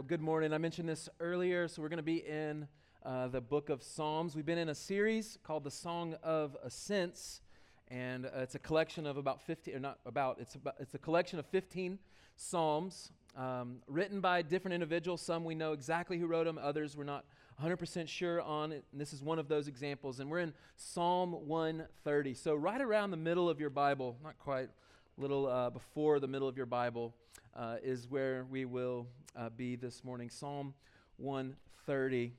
[0.00, 0.54] Well, good morning.
[0.54, 2.66] I mentioned this earlier, so we're going to be in
[3.04, 4.34] uh, the book of Psalms.
[4.34, 7.42] We've been in a series called the Song of Ascents,
[7.88, 10.98] and uh, it's a collection of about 15, or not about, it's, about, it's a
[10.98, 11.98] collection of 15
[12.34, 15.20] Psalms um, written by different individuals.
[15.20, 17.26] Some we know exactly who wrote them, others we're not
[17.62, 18.86] 100% sure on it.
[18.92, 20.18] And this is one of those examples.
[20.18, 22.32] And we're in Psalm 130.
[22.32, 24.70] So, right around the middle of your Bible, not quite,
[25.18, 27.14] little uh, before the middle of your Bible,
[27.54, 30.30] uh, is where we will uh, be this morning.
[30.30, 30.74] Psalm
[31.18, 32.32] 130.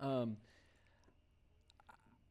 [0.00, 0.36] Um,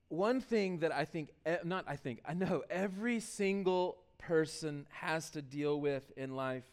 [0.09, 1.30] one thing that I think,
[1.64, 6.66] not I think, I know every single person has to deal with in life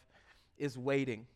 [0.58, 1.26] is waiting.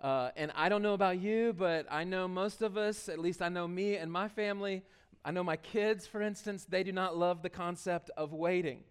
[0.00, 3.42] Uh, and I don't know about you, but I know most of us, at least
[3.42, 4.82] I know me and my family,
[5.24, 8.82] I know my kids, for instance, they do not love the concept of waiting.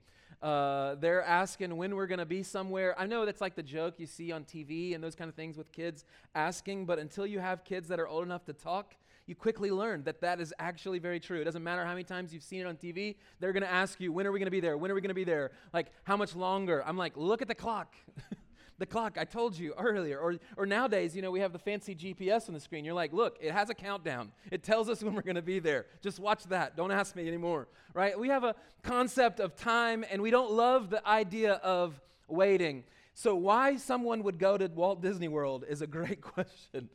[0.41, 2.95] Uh, they're asking when we're going to be somewhere.
[2.97, 5.57] I know that's like the joke you see on TV and those kind of things
[5.57, 9.35] with kids asking, but until you have kids that are old enough to talk, you
[9.35, 11.39] quickly learn that that is actually very true.
[11.41, 13.99] It doesn't matter how many times you've seen it on TV, they're going to ask
[13.99, 14.77] you, when are we going to be there?
[14.77, 15.51] When are we going to be there?
[15.73, 16.83] Like, how much longer?
[16.85, 17.93] I'm like, look at the clock.
[18.79, 20.17] the clock I told you earlier.
[20.19, 22.83] Or, or nowadays, you know, we have the fancy GPS on the screen.
[22.83, 24.31] You're like, look, it has a countdown.
[24.51, 25.85] It tells us when we're going to be there.
[26.01, 26.75] Just watch that.
[26.75, 28.17] Don't ask me anymore, right?
[28.17, 32.83] We have a concept of time, and we don't love the idea of waiting.
[33.13, 36.89] So why someone would go to Walt Disney World is a great question.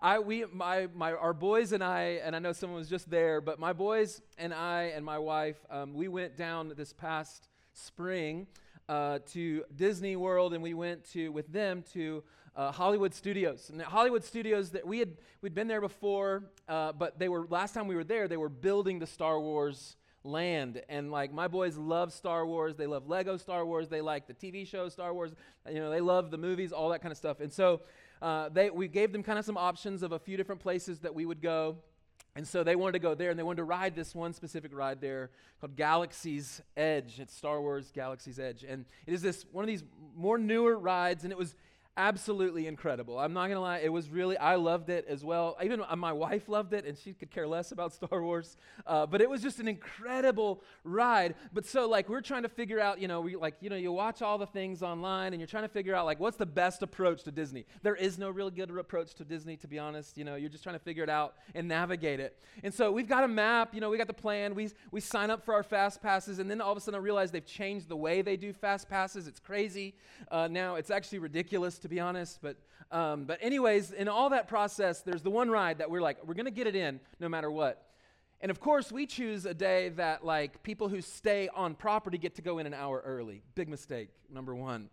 [0.00, 3.40] I, we, my, my, our boys and I, and I know someone was just there,
[3.40, 8.48] but my boys and I and my wife, um, we went down this past spring
[8.90, 12.24] uh, to Disney World, and we went to with them to
[12.56, 13.70] uh, Hollywood Studios.
[13.70, 17.72] And Hollywood Studios, that we had we'd been there before, uh, but they were last
[17.72, 20.82] time we were there, they were building the Star Wars land.
[20.88, 24.34] And like my boys love Star Wars, they love Lego Star Wars, they like the
[24.34, 25.30] TV show Star Wars.
[25.68, 27.38] You know, they love the movies, all that kind of stuff.
[27.38, 27.82] And so
[28.20, 31.14] uh, they we gave them kind of some options of a few different places that
[31.14, 31.76] we would go.
[32.40, 34.74] And so they wanted to go there and they wanted to ride this one specific
[34.74, 35.28] ride there
[35.60, 37.20] called Galaxy's Edge.
[37.20, 38.64] It's Star Wars Galaxy's Edge.
[38.66, 39.84] And it is this one of these
[40.16, 41.54] more newer rides and it was
[42.00, 43.18] absolutely incredible.
[43.18, 45.56] I'm not to lie, it was really, I loved it as well.
[45.62, 48.56] Even my wife loved it, and she could care less about Star Wars.
[48.86, 51.34] Uh, but it was just an incredible ride.
[51.52, 53.92] But so, like, we're trying to figure out, you know, we, like, you know, you
[53.92, 56.82] watch all the things online, and you're trying to figure out, like, what's the best
[56.82, 57.66] approach to Disney?
[57.82, 60.16] There is no real good approach to Disney, to be honest.
[60.16, 62.38] You know, you're just trying to figure it out and navigate it.
[62.64, 64.54] And so we've got a map, you know, we got the plan.
[64.54, 67.02] We, we sign up for our fast passes, and then all of a sudden I
[67.02, 69.26] realize they've changed the way they do fast passes.
[69.26, 69.94] It's crazy.
[70.30, 72.38] Uh, now, it's actually ridiculous to be honest.
[72.40, 72.56] But,
[72.90, 76.34] um, but anyways, in all that process, there's the one ride that we're like, we're
[76.34, 77.86] going to get it in no matter what.
[78.40, 82.36] And of course, we choose a day that like people who stay on property get
[82.36, 83.42] to go in an hour early.
[83.54, 84.88] Big mistake, number one.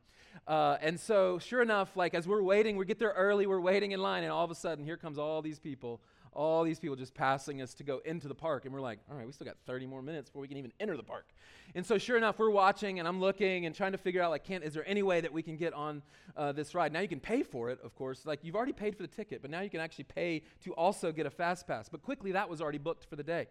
[0.46, 3.92] Uh, and so, sure enough, like as we're waiting, we get there early, we're waiting
[3.94, 6.02] in line, and all of a sudden, here comes all these people
[6.38, 8.66] all these people just passing us to go into the park.
[8.66, 10.72] And we're like, all right, we still got 30 more minutes before we can even
[10.80, 11.26] enter the park.
[11.74, 14.44] And so, sure enough, we're watching and I'm looking and trying to figure out, like,
[14.44, 16.04] can't, is there any way that we can get on
[16.38, 16.94] uh, this ride?
[16.94, 18.24] Now, you can pay for it, of course.
[18.24, 21.12] Like, you've already paid for the ticket, but now you can actually pay to also
[21.12, 21.90] get a fast pass.
[21.90, 23.48] But quickly, that was already booked for the day.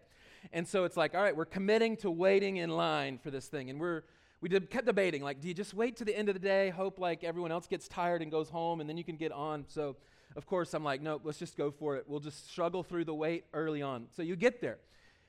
[0.53, 3.69] And so it's like, all right, we're committing to waiting in line for this thing.
[3.69, 4.03] And we're,
[4.39, 6.69] we did, kept debating, like, do you just wait to the end of the day,
[6.69, 9.65] hope like everyone else gets tired and goes home, and then you can get on?
[9.67, 9.97] So,
[10.37, 12.05] of course, I'm like, no, let's just go for it.
[12.07, 14.05] We'll just struggle through the wait early on.
[14.15, 14.77] So you get there.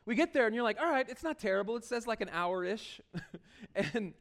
[0.04, 1.76] We get there and you're like, all right, it's not terrible.
[1.76, 3.00] It says like an hour ish.
[3.74, 4.12] and,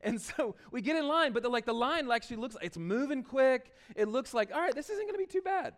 [0.00, 3.22] and so we get in line, but the, like the line actually looks, it's moving
[3.22, 3.70] quick.
[3.96, 5.74] It looks like, all right, this isn't going to be too bad.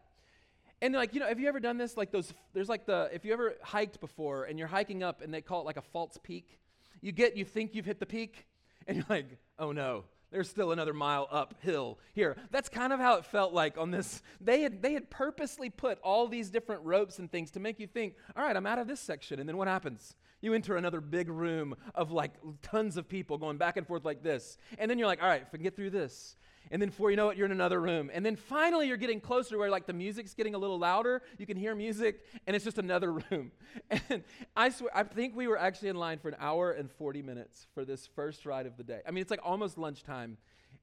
[0.81, 1.97] And like, you know, have you ever done this?
[1.97, 5.35] Like those, there's like the, if you ever hiked before and you're hiking up and
[5.35, 6.61] they call it like a false peak,
[7.01, 8.47] you get, you think you've hit the peak
[8.87, 9.27] and you're like,
[9.59, 12.37] oh no, there's still another mile uphill here.
[12.51, 14.23] That's kind of how it felt like on this.
[14.41, 17.87] They had, they had purposely put all these different ropes and things to make you
[17.87, 19.39] think, all right, I'm out of this section.
[19.39, 20.17] And then what happens?
[20.41, 22.33] You enter another big room of like
[22.63, 24.59] tons of people going back and forth like this.
[24.79, 26.37] And then you're like, all right, if I can get through this,
[26.71, 28.11] and then before you know it, you're in another room.
[28.13, 31.23] And then finally, you're getting closer where like the music's getting a little louder.
[31.39, 33.53] You can hear music, and it's just another room.
[33.91, 34.25] And
[34.57, 37.67] I swear, I think we were actually in line for an hour and 40 minutes
[37.75, 39.01] for this first ride of the day.
[39.07, 40.39] I mean, it's like almost lunchtime,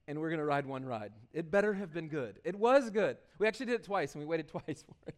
[0.08, 1.12] and we're going to ride one ride.
[1.32, 2.40] It better have been good.
[2.44, 3.18] It was good.
[3.38, 5.14] We actually did it twice, and we waited twice for it.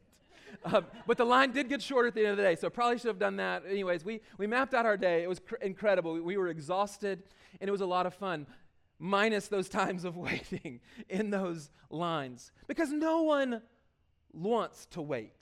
[0.65, 2.99] Um, but the line did get shorter at the end of the day, so probably
[2.99, 3.63] should have done that.
[3.69, 5.23] Anyways, we, we mapped out our day.
[5.23, 6.15] It was cr- incredible.
[6.15, 7.23] We, we were exhausted,
[7.61, 8.47] and it was a lot of fun
[8.99, 13.63] minus those times of waiting in those lines because no one
[14.33, 15.37] wants to wait.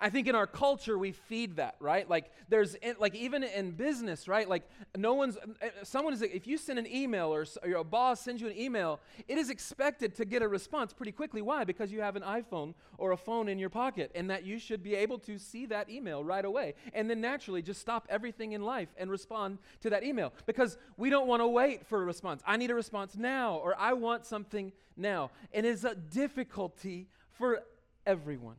[0.00, 2.08] I think in our culture we feed that, right?
[2.08, 4.48] Like there's like even in business, right?
[4.48, 8.42] Like no one's eh, someone is if you send an email or, your boss sends
[8.42, 11.42] you an email, it is expected to get a response pretty quickly.
[11.42, 11.64] Why?
[11.64, 14.82] Because you have an iPhone or a phone in your pocket and that you should
[14.82, 16.74] be able to see that email right away.
[16.92, 21.10] And then naturally just stop everything in life and respond to that email because we
[21.10, 22.42] don't want to wait for a response.
[22.46, 25.30] I need a response now or I want something now.
[25.52, 27.62] And it's a difficulty for
[28.06, 28.56] everyone.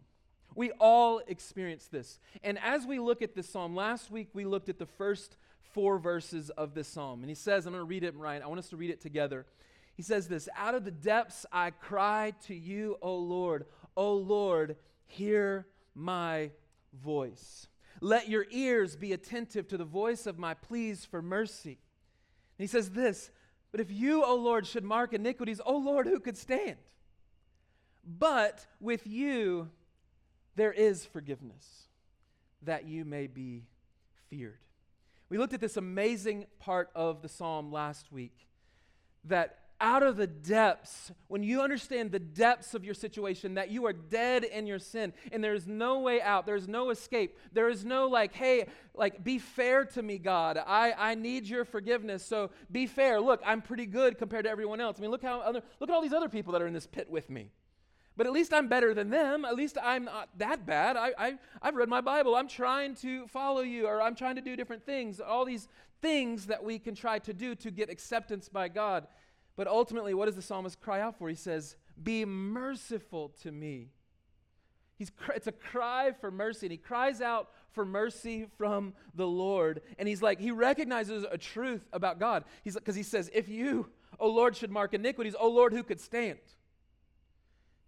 [0.56, 2.20] We all experience this.
[2.44, 5.36] And as we look at this psalm, last week we looked at the first
[5.74, 7.22] four verses of this psalm.
[7.22, 8.42] And he says, I'm going to read it right.
[8.42, 9.46] I want us to read it together.
[9.96, 13.66] He says this Out of the depths I cry to you, O Lord.
[13.98, 16.52] O Lord, hear my
[17.04, 17.68] voice.
[18.02, 21.80] Let your ears be attentive to the voice of my pleas for mercy.
[22.58, 23.32] And he says this
[23.72, 26.78] But if you, O Lord, should mark iniquities, O Lord, who could stand?
[28.06, 29.70] But with you,
[30.56, 31.88] there is forgiveness
[32.62, 33.66] that you may be
[34.30, 34.60] feared.
[35.30, 38.48] We looked at this amazing part of the psalm last week
[39.26, 43.86] that out of the depths, when you understand the depths of your situation, that you
[43.86, 47.84] are dead in your sin and there's no way out, there's no escape, there is
[47.84, 50.58] no like, hey, like, be fair to me, God.
[50.58, 53.20] I, I need your forgiveness, so be fair.
[53.20, 54.98] Look, I'm pretty good compared to everyone else.
[54.98, 56.88] I mean, look how other, look at all these other people that are in this
[56.88, 57.52] pit with me.
[58.18, 59.44] But at least I'm better than them.
[59.44, 60.96] At least I'm not that bad.
[60.96, 62.36] I, I, I've read my Bible.
[62.36, 65.20] I'm trying to follow you, or I'm trying to do different things.
[65.20, 65.68] All these
[66.02, 69.08] things that we can try to do to get acceptance by God.
[69.58, 71.28] But ultimately, what does the psalmist cry out for?
[71.28, 73.90] He says, Be merciful to me.
[74.98, 79.82] He's, it's a cry for mercy, and he cries out for mercy from the Lord.
[80.00, 82.46] And he's like, he recognizes a truth about God.
[82.64, 83.88] He's because he says, If you,
[84.20, 86.40] O Lord, should mark iniquities, O Lord, who could stand?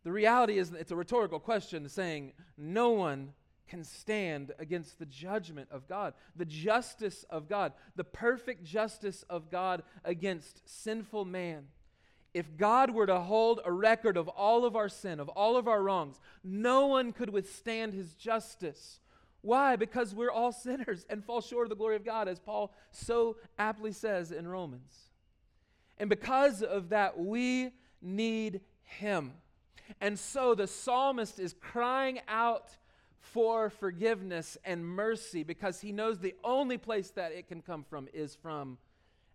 [0.08, 3.34] The reality is, it's a rhetorical question saying, no one
[3.68, 9.52] can stand against the judgment of God, the justice of God, the perfect justice of
[9.52, 11.66] God against sinful man.
[12.34, 15.68] If God were to hold a record of all of our sin, of all of
[15.68, 19.02] our wrongs, no one could withstand his justice.
[19.42, 19.76] Why?
[19.76, 23.36] Because we're all sinners and fall short of the glory of God, as Paul so
[23.60, 25.10] aptly says in Romans.
[25.98, 27.72] And because of that, we
[28.02, 29.34] need him.
[30.02, 32.70] And so the psalmist is crying out
[33.20, 38.08] for forgiveness and mercy because he knows the only place that it can come from
[38.14, 38.78] is from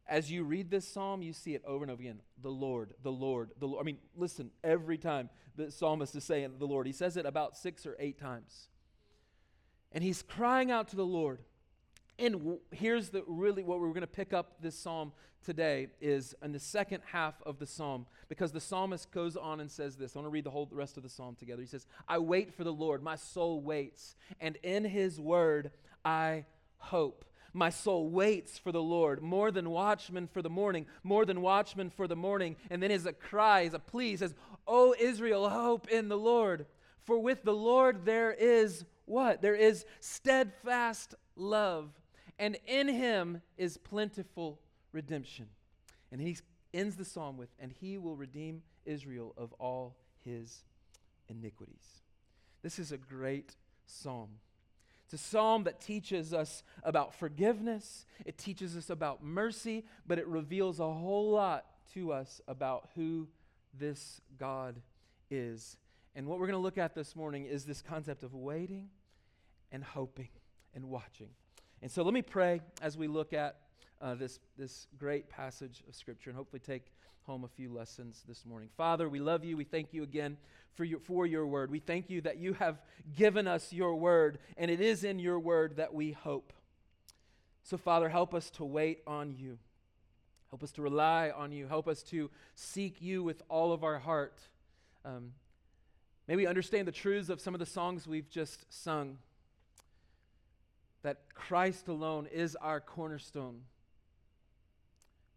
[0.09, 2.21] as you read this psalm, you see it over and over again.
[2.43, 3.83] The Lord, the Lord, the Lord.
[3.83, 7.57] I mean, listen, every time the psalmist is saying the Lord, he says it about
[7.57, 8.69] six or eight times.
[9.93, 11.41] And he's crying out to the Lord.
[12.19, 15.13] And here's the really what we're going to pick up this psalm
[15.45, 19.71] today is in the second half of the psalm because the psalmist goes on and
[19.71, 20.15] says this.
[20.15, 21.61] I want to read the whole the rest of the psalm together.
[21.63, 25.73] He says, "I wait for the Lord, my soul waits, and in his word
[26.05, 26.45] I
[26.79, 27.25] hope."
[27.55, 31.91] My soul waits for the Lord more than watchmen for the morning, more than watchmen
[31.91, 32.57] for the morning.
[32.71, 34.35] And then as a cry, as a plea, says,
[34.67, 36.67] O Israel, hope in the Lord.
[37.05, 39.43] For with the Lord there is what?
[39.43, 41.91] There is steadfast love,
[42.43, 44.59] and in him is plentiful
[44.91, 45.47] redemption.
[46.11, 46.37] And he
[46.75, 49.95] ends the psalm with, and he will redeem Israel of all
[50.25, 50.65] his
[51.29, 52.03] iniquities.
[52.61, 53.55] This is a great
[53.87, 54.41] psalm.
[55.05, 60.27] It's a psalm that teaches us about forgiveness, it teaches us about mercy, but it
[60.27, 63.29] reveals a whole lot to us about who
[63.79, 64.83] this God
[65.31, 65.77] is.
[66.17, 68.89] And what we're going to look at this morning is this concept of waiting
[69.71, 70.31] and hoping
[70.75, 71.29] and watching.
[71.83, 73.57] And so let me pray as we look at
[74.01, 76.93] uh, this, this great passage of Scripture and hopefully take
[77.25, 78.69] home a few lessons this morning.
[78.77, 79.57] Father, we love you.
[79.57, 80.37] We thank you again
[80.75, 81.73] for your, for your word.
[81.73, 82.81] We thank you that you have
[83.17, 86.53] given us your word, and it is in your word that we hope.
[87.65, 89.59] So, Father, help us to wait on you.
[90.51, 91.67] Help us to rely on you.
[91.67, 94.39] Help us to seek you with all of our heart.
[95.05, 95.33] Um,
[96.29, 99.19] may we understand the truths of some of the songs we've just sung
[101.03, 103.63] that Christ alone is our cornerstone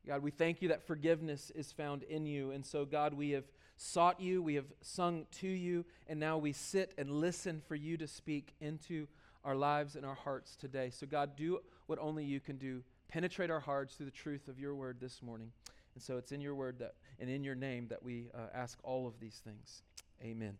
[0.05, 2.51] God, we thank you that forgiveness is found in you.
[2.51, 3.45] And so, God, we have
[3.75, 7.97] sought you, we have sung to you, and now we sit and listen for you
[7.97, 9.07] to speak into
[9.43, 10.91] our lives and our hearts today.
[10.91, 12.83] So, God, do what only you can do.
[13.07, 15.51] Penetrate our hearts through the truth of your word this morning.
[15.95, 18.77] And so it's in your word that, and in your name that we uh, ask
[18.83, 19.81] all of these things.
[20.21, 20.57] Amen.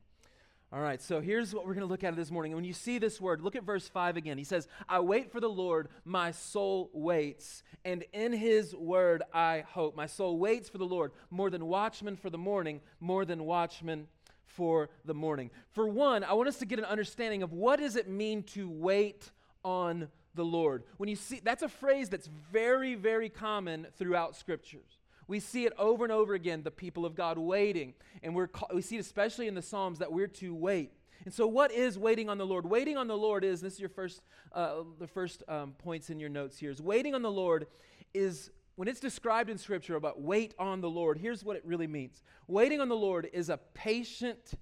[0.74, 2.52] All right, so here's what we're going to look at this morning.
[2.52, 4.38] And when you see this word, look at verse 5 again.
[4.38, 9.64] He says, I wait for the Lord, my soul waits, and in his word I
[9.70, 9.96] hope.
[9.96, 14.08] My soul waits for the Lord more than watchmen for the morning, more than watchmen
[14.44, 15.52] for the morning.
[15.72, 18.70] For one, I want us to get an understanding of what does it mean to
[18.70, 19.32] wait
[19.64, 20.84] on the Lord.
[20.98, 25.00] When you see that's a phrase that's very very common throughout scriptures.
[25.28, 27.94] We see it over and over again, the people of God waiting.
[28.22, 30.92] And we're, we see it especially in the Psalms that we're to wait.
[31.24, 32.66] And so, what is waiting on the Lord?
[32.66, 34.22] Waiting on the Lord is this is your first,
[34.54, 36.70] uh, the first um, points in your notes here.
[36.70, 37.68] Is waiting on the Lord
[38.14, 41.18] is when it's described in Scripture about wait on the Lord.
[41.18, 44.54] Here's what it really means: waiting on the Lord is a patient,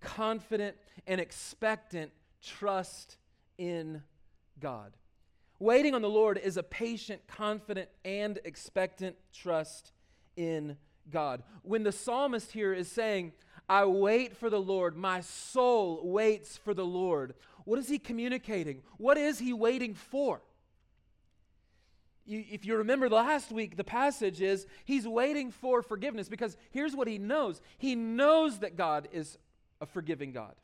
[0.00, 2.10] confident, and expectant
[2.42, 3.16] trust
[3.56, 4.02] in
[4.58, 4.96] God.
[5.60, 9.92] Waiting on the Lord is a patient, confident, and expectant trust
[10.38, 10.76] in
[11.10, 11.42] God.
[11.62, 13.32] When the psalmist here is saying,
[13.68, 18.82] I wait for the Lord, my soul waits for the Lord, what is he communicating?
[18.96, 20.40] What is he waiting for?
[22.26, 27.08] If you remember last week, the passage is he's waiting for forgiveness because here's what
[27.08, 29.38] he knows he knows that God is
[29.80, 30.54] a forgiving God.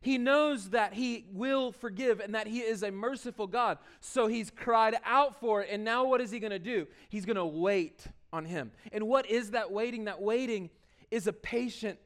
[0.00, 3.78] He knows that he will forgive and that he is a merciful God.
[4.00, 5.68] So he's cried out for it.
[5.70, 6.86] And now what is he going to do?
[7.08, 8.72] He's going to wait on him.
[8.92, 10.04] And what is that waiting?
[10.04, 10.70] That waiting
[11.10, 11.98] is a patient,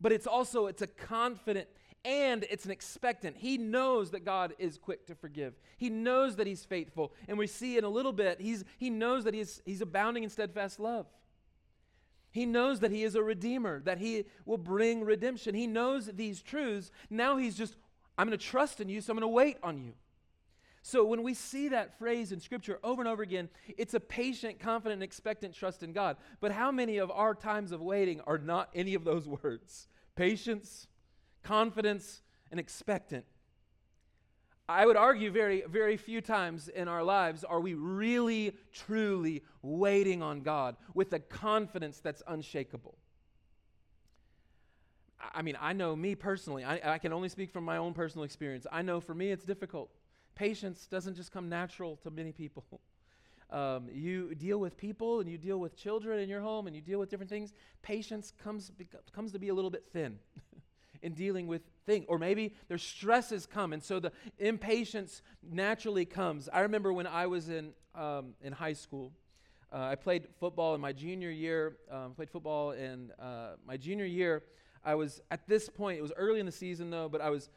[0.00, 1.68] but it's also it's a confident
[2.04, 3.36] and it's an expectant.
[3.36, 5.54] He knows that God is quick to forgive.
[5.76, 7.12] He knows that he's faithful.
[7.26, 10.30] And we see in a little bit, he's, he knows that he's, he's abounding in
[10.30, 11.06] steadfast love.
[12.30, 15.54] He knows that he is a redeemer, that he will bring redemption.
[15.54, 16.90] He knows these truths.
[17.10, 17.76] Now he's just,
[18.16, 19.94] I'm going to trust in you, so I'm going to wait on you.
[20.88, 24.58] So when we see that phrase in Scripture over and over again, it's a patient,
[24.58, 26.16] confident, expectant trust in God.
[26.40, 29.86] But how many of our times of waiting are not any of those words?
[30.16, 30.86] Patience,
[31.42, 33.26] confidence, and expectant.
[34.66, 40.22] I would argue very, very few times in our lives are we really, truly waiting
[40.22, 42.96] on God with a confidence that's unshakable.
[45.34, 48.24] I mean, I know me personally, I, I can only speak from my own personal
[48.24, 48.66] experience.
[48.72, 49.90] I know for me it's difficult.
[50.38, 52.64] Patience doesn't just come natural to many people.
[53.50, 56.82] Um, you deal with people and you deal with children in your home and you
[56.82, 57.54] deal with different things.
[57.80, 58.70] Patience comes,
[59.10, 60.18] comes to be a little bit thin
[61.02, 62.04] in dealing with things.
[62.08, 66.50] Or maybe their stresses come, and so the impatience naturally comes.
[66.52, 69.12] I remember when I was in, um, in high school,
[69.72, 74.04] uh, I played football in my junior year, um, played football in uh, my junior
[74.04, 74.42] year.
[74.84, 77.48] I was at this point, it was early in the season though, but I was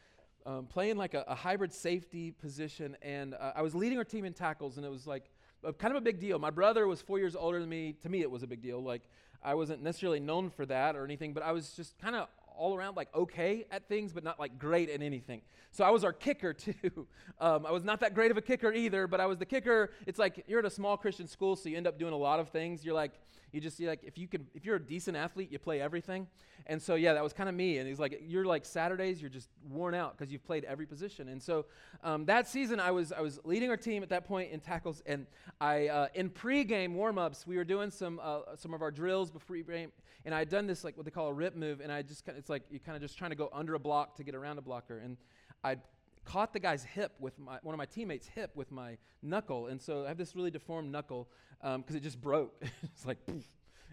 [0.46, 4.26] um, playing like a, a, hybrid safety position, and uh, I was leading our team
[4.26, 5.30] in tackles, and it was like
[5.64, 6.40] a, kind of a big deal.
[6.40, 7.94] My brother was four years older than me.
[8.02, 8.82] To me, it was a big deal.
[8.82, 9.02] Like
[9.44, 12.76] I wasn't necessarily known for that or anything, but I was just kind of all
[12.76, 15.42] around like okay at things, but not like great at anything.
[15.72, 17.08] So I was our kicker too.
[17.40, 19.92] Um, I was not that great of a kicker either, but I was the kicker.
[20.06, 22.40] It's like you're at a small Christian school, so you end up doing a lot
[22.40, 22.86] of things.
[22.86, 23.14] You're like
[23.52, 26.28] you just see like if you can if you're a decent athlete, you play everything.
[26.68, 27.80] And so yeah, that was kind of me.
[27.80, 31.28] And he's like, you're like Saturdays, you're just worn out because you've played every position.
[31.30, 31.66] And so
[32.04, 35.02] um, that season, I was I was leading our team at that point in tackles,
[35.06, 35.26] and
[35.60, 39.56] I uh, in pregame warmups, we were doing some uh, some of our drills before
[39.58, 39.92] game,
[40.26, 42.28] and I had done this like what they call a rip move, and I just
[42.28, 44.58] it's like you're kind of just trying to go under a block to get around
[44.58, 45.18] a blocker, and
[45.64, 45.78] I
[46.26, 49.68] caught the guy's hip with my, one of my teammates' hip with my knuckle.
[49.68, 52.54] And so I have this really deformed knuckle because um, it just broke.
[52.84, 53.46] it's like, poof,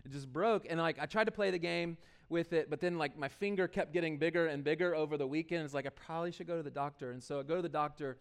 [0.04, 0.66] it just broke.
[0.68, 1.97] And like I tried to play the game
[2.28, 5.64] with it, but then like my finger kept getting bigger and bigger over the weekend.
[5.64, 7.12] It's like I probably should go to the doctor.
[7.12, 8.18] And so I go to the doctor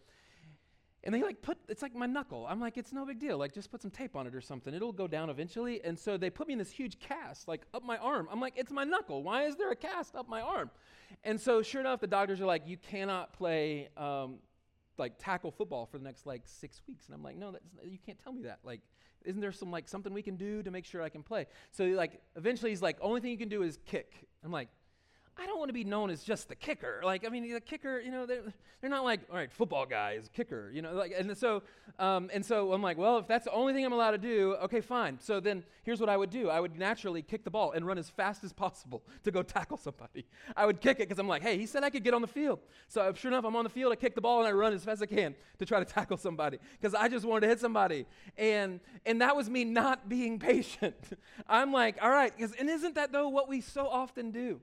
[1.08, 2.46] and they like put it's like my knuckle.
[2.46, 3.38] I'm like, it's no big deal.
[3.38, 4.74] Like just put some tape on it or something.
[4.74, 5.82] It'll go down eventually.
[5.82, 8.28] And so they put me in this huge cast, like up my arm.
[8.30, 9.22] I'm like, it's my knuckle.
[9.22, 10.70] Why is there a cast up my arm?
[11.24, 14.34] And so sure enough, the doctors are like, you cannot play um,
[14.98, 17.06] like tackle football for the next like six weeks.
[17.06, 18.58] And I'm like, no, that's, you can't tell me that.
[18.62, 18.82] Like,
[19.24, 21.46] isn't there some like something we can do to make sure I can play?
[21.70, 24.12] So like eventually he's like, only thing you can do is kick.
[24.44, 24.68] I'm like,
[25.40, 27.00] I don't want to be known as just the kicker.
[27.04, 28.42] Like, I mean, the kicker, you know, they're,
[28.80, 31.62] they're not like, all right, football guy is kicker, you know, like, and so,
[32.00, 34.56] um, and so I'm like, well, if that's the only thing I'm allowed to do,
[34.62, 35.18] okay, fine.
[35.20, 36.50] So then here's what I would do.
[36.50, 39.76] I would naturally kick the ball and run as fast as possible to go tackle
[39.76, 40.26] somebody.
[40.56, 42.28] I would kick it because I'm like, hey, he said I could get on the
[42.28, 42.58] field.
[42.88, 44.84] So sure enough, I'm on the field, I kick the ball and I run as
[44.84, 47.60] fast as I can to try to tackle somebody because I just wanted to hit
[47.60, 48.06] somebody.
[48.36, 50.96] And, and that was me not being patient.
[51.48, 54.60] I'm like, all right, and isn't that though what we so often do?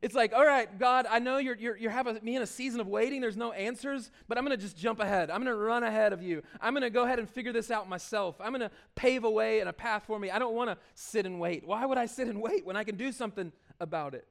[0.00, 2.80] It's like, all right, God, I know you're, you're, you're having me in a season
[2.80, 3.20] of waiting.
[3.20, 5.30] There's no answers, but I'm going to just jump ahead.
[5.30, 6.42] I'm going to run ahead of you.
[6.60, 8.36] I'm going to go ahead and figure this out myself.
[8.40, 10.30] I'm going to pave a way and a path for me.
[10.30, 11.66] I don't want to sit and wait.
[11.66, 14.26] Why would I sit and wait when I can do something about it?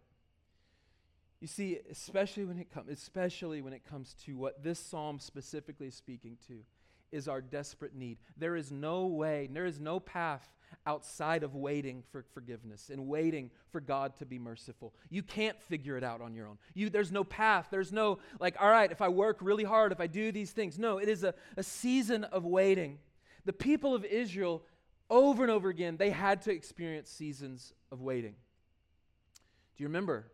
[1.42, 5.88] You see, especially when it comes, especially when it comes to what this psalm specifically
[5.88, 6.62] is speaking to,
[7.12, 8.18] is our desperate need.
[8.38, 10.50] There is no way, there is no path
[10.86, 14.94] outside of waiting for forgiveness and waiting for God to be merciful.
[15.10, 16.58] You can't figure it out on your own.
[16.74, 17.68] You, there's no path.
[17.72, 20.80] There's no, like, all right, if I work really hard, if I do these things.
[20.80, 23.00] No, it is a, a season of waiting.
[23.46, 24.64] The people of Israel,
[25.10, 28.36] over and over again, they had to experience seasons of waiting.
[29.76, 30.32] Do you remember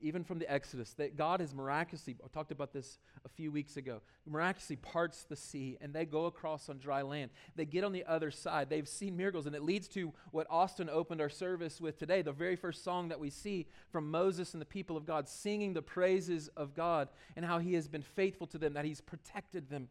[0.00, 3.76] even from the Exodus, that God has miraculously, I talked about this a few weeks
[3.76, 7.30] ago, miraculously parts the sea and they go across on dry land.
[7.56, 8.70] They get on the other side.
[8.70, 12.32] They've seen miracles, and it leads to what Austin opened our service with today the
[12.32, 15.82] very first song that we see from Moses and the people of God singing the
[15.82, 19.88] praises of God and how he has been faithful to them, that he's protected them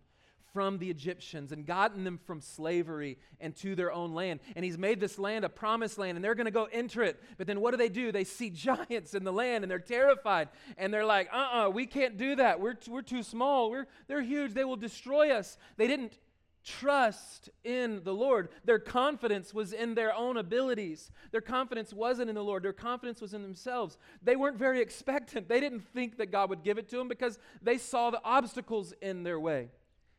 [0.54, 4.40] from the Egyptians and gotten them from slavery and to their own land.
[4.56, 7.22] And he's made this land a promised land, and they're going to go enter it.
[7.38, 8.12] But then what do they do?
[8.12, 10.50] They see giants in the land, and they're terrified.
[10.78, 12.60] And they're like, uh uh-uh, uh we can't do that.
[12.60, 13.72] We're, t- we're too small.
[13.72, 14.54] We're, they're huge.
[14.54, 15.58] They will destroy us.
[15.78, 16.18] They didn't
[16.64, 18.50] trust in the Lord.
[18.66, 21.12] Their confidence was in their own abilities.
[21.32, 22.64] Their confidence wasn't in the Lord.
[22.64, 23.98] Their confidence was in themselves.
[24.22, 25.48] They weren't very expectant.
[25.48, 28.94] They didn't think that God would give it to them because they saw the obstacles
[29.02, 29.70] in their way.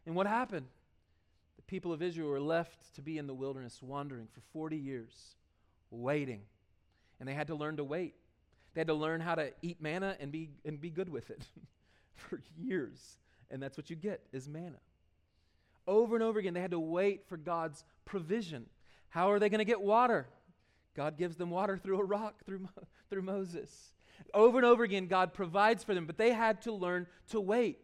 [0.06, 0.66] And what happened?
[1.56, 5.36] The people of Israel were left to be in the wilderness wandering for 40 years,
[5.90, 6.42] waiting.
[7.20, 8.14] And they had to learn to wait.
[8.74, 11.44] They had to learn how to eat manna and be, and be good with it
[12.14, 13.18] for years.
[13.50, 14.78] And that's what you get is manna.
[15.86, 18.66] Over and over again, they had to wait for God's provision.
[19.08, 20.26] How are they going to get water?
[20.94, 22.68] God gives them water through a rock, through,
[23.10, 23.92] through Moses.
[24.32, 27.78] Over and over again, God provides for them, but they had to learn to wait.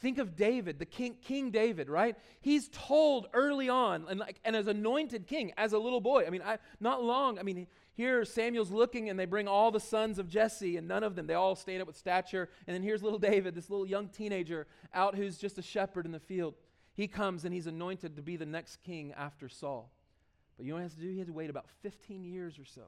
[0.00, 2.16] Think of David, the king, King David, right?
[2.40, 6.24] He's told early on, and, like, and as anointed king, as a little boy.
[6.26, 7.38] I mean, I, not long.
[7.38, 11.02] I mean, here Samuel's looking, and they bring all the sons of Jesse, and none
[11.02, 12.50] of them, they all stand up with stature.
[12.66, 16.12] And then here's little David, this little young teenager out who's just a shepherd in
[16.12, 16.54] the field.
[16.92, 19.90] He comes and he's anointed to be the next king after Saul.
[20.56, 21.10] But you know what he has to do?
[21.10, 22.82] He has to wait about 15 years or so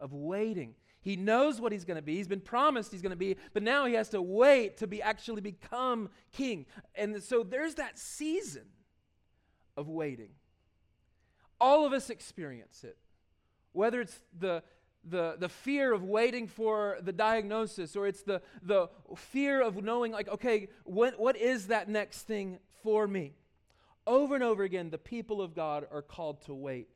[0.00, 0.74] of waiting.
[1.00, 2.16] He knows what he's going to be.
[2.16, 5.00] He's been promised he's going to be, but now he has to wait to be
[5.00, 6.66] actually become king.
[6.94, 8.64] And so there's that season
[9.76, 10.30] of waiting.
[11.60, 12.96] All of us experience it.
[13.72, 14.62] Whether it's the
[15.04, 20.12] the, the fear of waiting for the diagnosis, or it's the, the fear of knowing,
[20.12, 23.34] like, okay, what, what is that next thing for me?
[24.06, 26.88] Over and over again, the people of God are called to wait.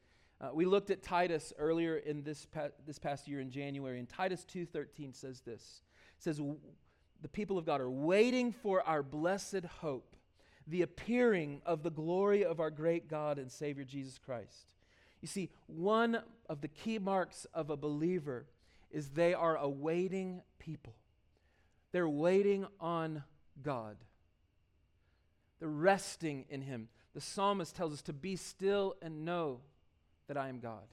[0.43, 4.09] Uh, we looked at Titus earlier in this, pa- this past year in January, and
[4.09, 5.83] Titus 2.13 says this.
[6.19, 6.41] It says,
[7.21, 10.17] the people of God are waiting for our blessed hope,
[10.67, 14.75] the appearing of the glory of our great God and Savior Jesus Christ.
[15.21, 18.47] You see, one of the key marks of a believer
[18.91, 20.97] is they are a waiting people.
[21.93, 23.23] They're waiting on
[23.63, 23.97] God.
[25.61, 26.89] They're resting in Him.
[27.15, 29.61] The psalmist tells us to be still and know
[30.33, 30.85] that I am God.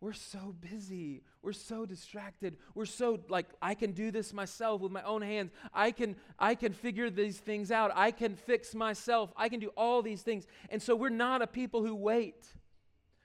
[0.00, 1.22] We're so busy.
[1.42, 2.58] We're so distracted.
[2.74, 5.50] We're so like I can do this myself with my own hands.
[5.72, 7.90] I can I can figure these things out.
[7.94, 9.32] I can fix myself.
[9.36, 10.46] I can do all these things.
[10.68, 12.46] And so we're not a people who wait.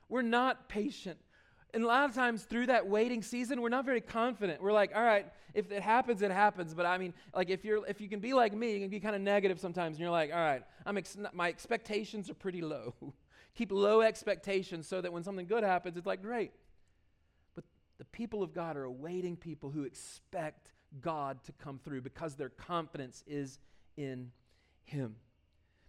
[0.07, 1.19] We're not patient.
[1.73, 4.59] And a lot of times through that waiting season, we're not very confident.
[4.59, 6.73] We're like, all right, if it happens, it happens.
[6.73, 8.99] But I mean, like if you're if you can be like me, you can be
[8.99, 12.61] kind of negative sometimes, and you're like, all right, I'm ex- my expectations are pretty
[12.61, 12.95] low.
[13.55, 16.51] Keep low expectations so that when something good happens, it's like, great.
[17.55, 17.65] But
[17.97, 22.49] the people of God are awaiting people who expect God to come through because their
[22.49, 23.59] confidence is
[23.97, 24.31] in
[24.85, 25.15] Him.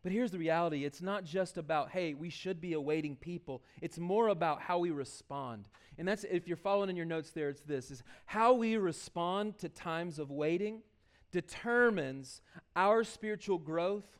[0.02, 3.62] But here's the reality it's not just about, hey, we should be awaiting people.
[3.80, 5.68] It's more about how we respond.
[5.98, 9.58] And that's, if you're following in your notes there, it's this is how we respond
[9.58, 10.82] to times of waiting
[11.30, 12.40] determines
[12.74, 14.18] our spiritual growth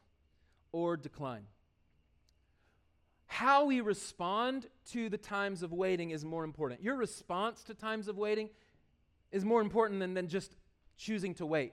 [0.73, 1.45] or decline
[3.33, 6.83] how we respond to the times of waiting is more important.
[6.83, 8.51] Your response to times of waiting
[9.31, 10.57] is more important than, than just
[10.99, 11.73] choosing to wait.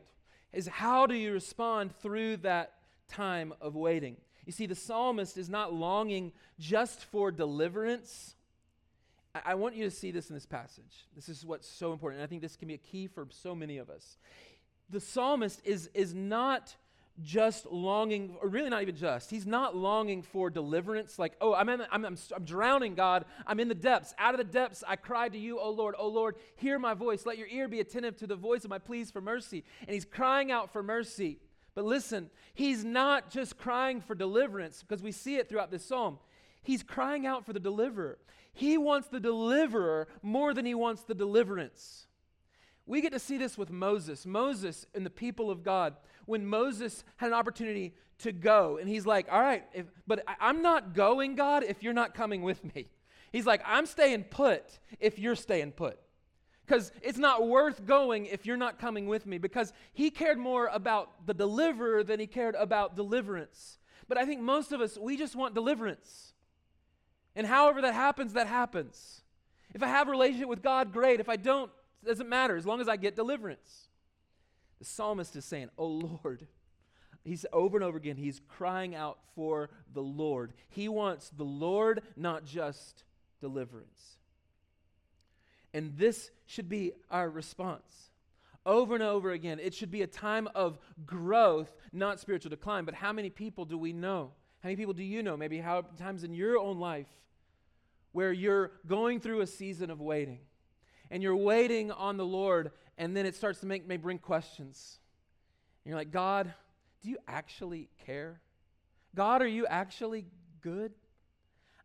[0.53, 2.73] Is how do you respond through that
[3.07, 4.17] time of waiting?
[4.45, 8.35] You see, the psalmist is not longing just for deliverance.
[9.33, 11.07] I, I want you to see this in this passage.
[11.15, 12.21] This is what's so important.
[12.21, 14.17] And I think this can be a key for so many of us.
[14.91, 16.75] The psalmist is, is not
[17.23, 19.31] just longing, or really not even just.
[19.31, 23.25] He's not longing for deliverance, like, oh, I'm, in, I'm, I'm, I'm, drowning, God.
[23.45, 24.13] I'm in the depths.
[24.19, 25.95] Out of the depths, I cry to you, O Lord.
[25.97, 27.25] O Lord, hear my voice.
[27.25, 29.63] Let your ear be attentive to the voice of my pleas for mercy.
[29.81, 31.39] And he's crying out for mercy.
[31.73, 36.19] But listen, he's not just crying for deliverance, because we see it throughout this psalm.
[36.63, 38.19] He's crying out for the deliverer.
[38.53, 42.07] He wants the deliverer more than he wants the deliverance.
[42.87, 44.25] We get to see this with Moses.
[44.25, 45.95] Moses and the people of God.
[46.27, 50.35] When Moses had an opportunity to go, and he's like, All right, if, but I,
[50.39, 52.87] I'm not going, God, if you're not coming with me.
[53.33, 55.99] He's like, I'm staying put if you're staying put.
[56.65, 59.37] Because it's not worth going if you're not coming with me.
[59.37, 63.79] Because he cared more about the deliverer than he cared about deliverance.
[64.07, 66.33] But I think most of us, we just want deliverance.
[67.35, 69.21] And however that happens, that happens.
[69.73, 71.19] If I have a relationship with God, great.
[71.19, 71.71] If I don't,
[72.03, 73.86] it doesn't matter as long as I get deliverance.
[74.79, 75.87] The psalmist is saying, Oh
[76.23, 76.47] Lord.
[77.23, 80.53] He's over and over again, he's crying out for the Lord.
[80.69, 83.03] He wants the Lord, not just
[83.41, 84.17] deliverance.
[85.73, 88.11] And this should be our response.
[88.65, 92.85] Over and over again, it should be a time of growth, not spiritual decline.
[92.85, 94.31] But how many people do we know?
[94.61, 95.35] How many people do you know?
[95.35, 97.07] Maybe how times in your own life
[98.13, 100.39] where you're going through a season of waiting
[101.09, 104.99] and you're waiting on the Lord, and then it starts to make may bring questions.
[105.83, 106.53] And you're like, God,
[107.01, 108.41] do you actually care?
[109.15, 110.25] God, are you actually
[110.61, 110.93] good?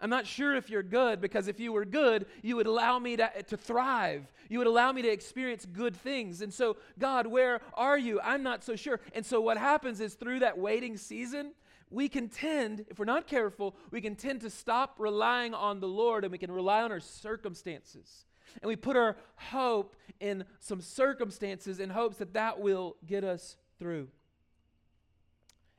[0.00, 3.16] I'm not sure if you're good because if you were good, you would allow me
[3.16, 4.26] to, to thrive.
[4.48, 6.42] You would allow me to experience good things.
[6.42, 8.20] And so, God, where are you?
[8.20, 8.98] I'm not so sure.
[9.14, 11.52] And so, what happens is through that waiting season,
[11.88, 15.86] we can tend, if we're not careful, we can tend to stop relying on the
[15.86, 18.24] Lord and we can rely on our circumstances.
[18.60, 23.56] And we put our hope in some circumstances in hopes that that will get us
[23.78, 24.08] through.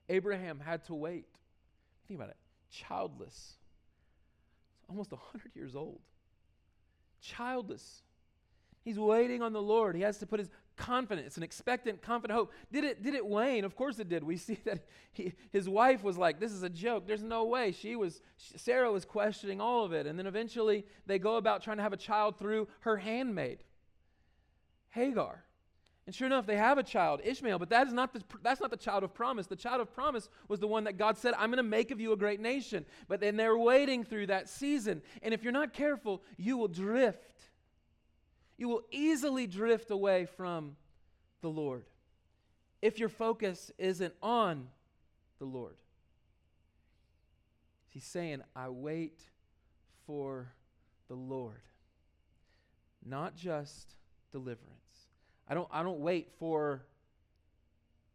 [0.10, 1.28] Abraham had to wait.
[2.08, 2.38] Think about it
[2.74, 3.54] childless,
[4.90, 6.00] almost 100 years old,
[7.22, 8.02] childless.
[8.84, 9.96] He's waiting on the Lord.
[9.96, 11.28] He has to put his confident.
[11.28, 12.52] It's an expectant, confident hope.
[12.72, 13.64] Did it, did it wane?
[13.64, 14.24] Of course it did.
[14.24, 17.08] We see that he, his wife was like, This is a joke.
[17.08, 17.72] There's no way.
[17.72, 20.08] She was, Sarah was questioning all of it.
[20.08, 23.64] And then eventually they go about trying to have a child through her handmaid,
[24.90, 25.44] Hagar.
[26.06, 28.72] And sure enough, they have a child, Ishmael, but that is not the, that's not
[28.72, 29.48] the child of promise.
[29.48, 32.02] The child of promise was the one that God said, I'm going to make of
[32.02, 32.86] you a great nation.
[33.08, 35.02] But then they're waiting through that season.
[35.22, 37.52] And if you're not careful, you will drift
[38.58, 40.76] you will easily drift away from
[41.42, 41.86] the Lord
[42.82, 44.68] if your focus isn't on
[45.40, 45.76] the Lord.
[47.90, 49.20] He's saying, I wait
[50.06, 50.54] for
[51.08, 51.62] the Lord,
[53.06, 53.96] not just
[54.32, 55.08] deliverance.
[55.48, 56.84] I don't, I don't wait for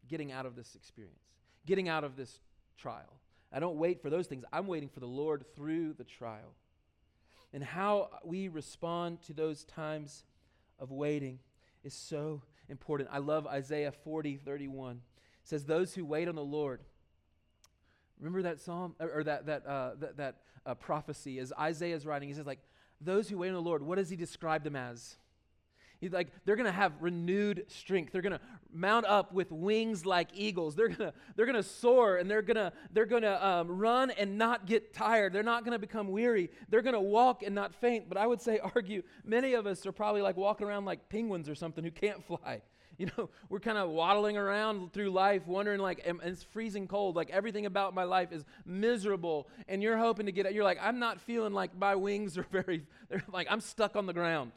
[0.08, 1.22] getting out of this experience,
[1.66, 2.40] getting out of this
[2.76, 3.20] trial.
[3.52, 4.44] I don't wait for those things.
[4.52, 6.54] I'm waiting for the Lord through the trial.
[7.52, 10.24] And how we respond to those times
[10.78, 11.38] of waiting
[11.84, 13.08] is so important.
[13.12, 14.96] I love Isaiah 40, 31.
[14.96, 15.00] It
[15.44, 16.80] says, Those who wait on the Lord.
[18.18, 20.34] Remember that psalm or, that, that, uh, that, that
[20.66, 22.28] uh, prophecy as Isaiah is writing?
[22.28, 22.58] He says, like,
[23.00, 25.16] those who wait on the Lord, what does he describe them as?
[26.00, 28.12] Like, they're going to have renewed strength.
[28.12, 28.40] They're going to
[28.72, 30.74] mount up with wings like eagles.
[30.74, 33.68] They're going to they're going to soar and they're going to they're going to um,
[33.68, 35.32] run and not get tired.
[35.32, 36.50] They're not going to become weary.
[36.68, 38.08] They're going to walk and not faint.
[38.08, 41.48] But I would say, argue, many of us are probably like walking around like penguins
[41.48, 42.62] or something who can't fly.
[42.98, 47.14] You know, we're kind of waddling around through life, wondering like, it's freezing cold.
[47.14, 50.52] Like everything about my life is miserable, and you're hoping to get.
[50.52, 52.82] You're like, I'm not feeling like my wings are very.
[53.08, 54.50] They're like I'm stuck on the ground.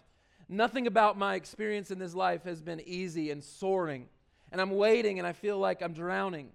[0.52, 4.10] Nothing about my experience in this life has been easy and soaring.
[4.52, 6.50] And I'm waiting and I feel like I'm drowning.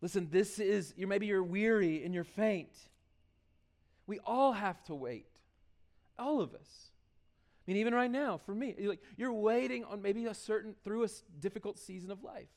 [0.00, 2.70] Listen, this is, you're, maybe you're weary and you're faint.
[4.06, 5.26] We all have to wait.
[6.20, 6.90] All of us.
[7.66, 10.76] I mean, even right now, for me, you're, like, you're waiting on maybe a certain,
[10.84, 11.08] through a
[11.40, 12.48] difficult season of life.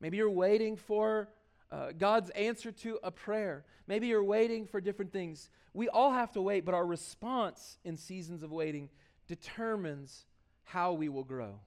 [0.00, 1.28] Maybe you're waiting for
[1.74, 3.64] uh, God's answer to a prayer.
[3.88, 5.50] Maybe you're waiting for different things.
[5.72, 8.90] We all have to wait, but our response in seasons of waiting
[9.26, 10.24] determines
[10.62, 11.58] how we will grow.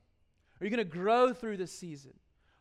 [0.60, 2.13] Are you going to grow through this season?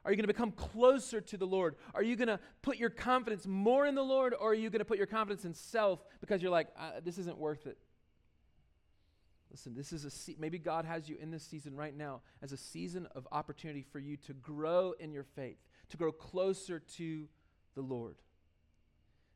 [0.05, 1.77] Are you going to become closer to the Lord?
[1.95, 4.81] Are you going to put your confidence more in the Lord, or are you going
[4.81, 7.79] to put your confidence in self because you're like, uh, this isn't worth it?
[9.53, 12.51] Listen, this is a se- maybe God has you in this season right now as
[12.51, 15.59] a season of opportunity for you to grow in your faith,
[15.91, 17.29] to grow closer to
[17.77, 18.17] the Lord.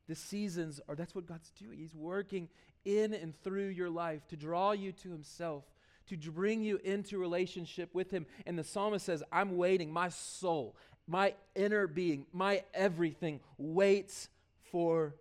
[0.09, 1.79] The seasons are that's what God's doing.
[1.79, 2.49] He's working
[2.85, 5.63] in and through your life to draw you to himself,
[6.09, 8.27] to bring you into relationship with him.
[8.45, 9.93] And the psalmist says, "I'm waiting.
[9.93, 10.75] My soul,
[11.07, 14.29] my inner being, my everything waits
[14.73, 15.15] for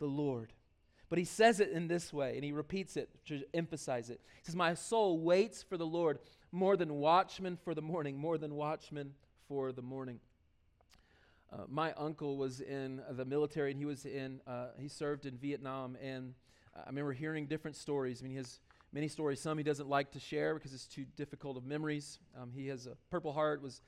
[0.00, 0.52] the Lord."
[1.14, 4.20] But he says it in this way, and he repeats it to emphasize it.
[4.38, 6.18] He says, My soul waits for the Lord
[6.50, 9.14] more than watchmen for the morning, more than watchmen
[9.46, 10.18] for the morning.
[11.54, 15.36] Uh, my uncle was in the military, and he was in, uh, he served in
[15.36, 16.34] Vietnam, and
[16.74, 18.20] I remember hearing different stories.
[18.20, 18.58] I mean, his
[18.94, 19.40] many stories.
[19.40, 22.20] Some he doesn't like to share because it's too difficult of memories.
[22.40, 23.82] Um, he has a Purple Heart, was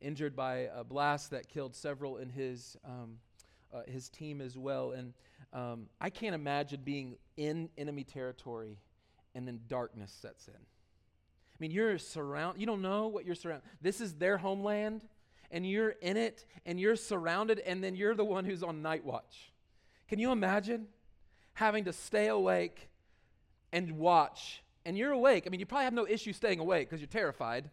[0.00, 3.18] injured by a blast that killed several in his, um,
[3.74, 4.92] uh, his team as well.
[4.92, 5.14] And
[5.52, 8.78] um, I can't imagine being in enemy territory
[9.34, 10.54] and then darkness sets in.
[10.54, 13.68] I mean, you're surrounded, you don't know what you're surrounded.
[13.80, 15.04] This is their homeland,
[15.52, 19.04] and you're in it, and you're surrounded, and then you're the one who's on night
[19.04, 19.52] watch.
[20.08, 20.86] Can you imagine
[21.54, 22.88] having to stay awake
[23.72, 24.62] and watch?
[24.84, 25.44] And you're awake.
[25.46, 27.70] I mean, you probably have no issue staying awake because you're terrified,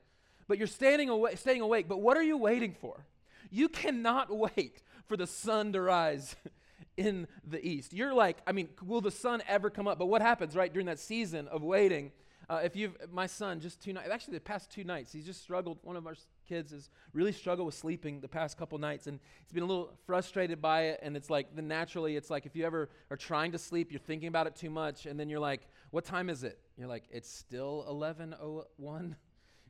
[0.48, 1.88] but you're standing staying awake.
[1.88, 3.06] But what are you waiting for?
[3.50, 6.36] You cannot wait for the sun to rise
[6.98, 7.94] in the east.
[7.94, 9.98] You're like, I mean, will the sun ever come up?
[9.98, 12.12] But what happens, right, during that season of waiting?
[12.50, 15.42] Uh, if you've, my son, just two nights, actually the past two nights, he's just
[15.42, 15.78] struggled.
[15.84, 16.16] One of our
[16.50, 19.94] kids has really struggled with sleeping the past couple nights, and he's been a little
[20.06, 21.00] frustrated by it.
[21.04, 24.00] And it's like, then naturally, it's like if you ever are trying to sleep, you're
[24.00, 26.60] thinking about it too much, and then you're like, what time is it?
[26.78, 29.16] You're like, it's still 11:01.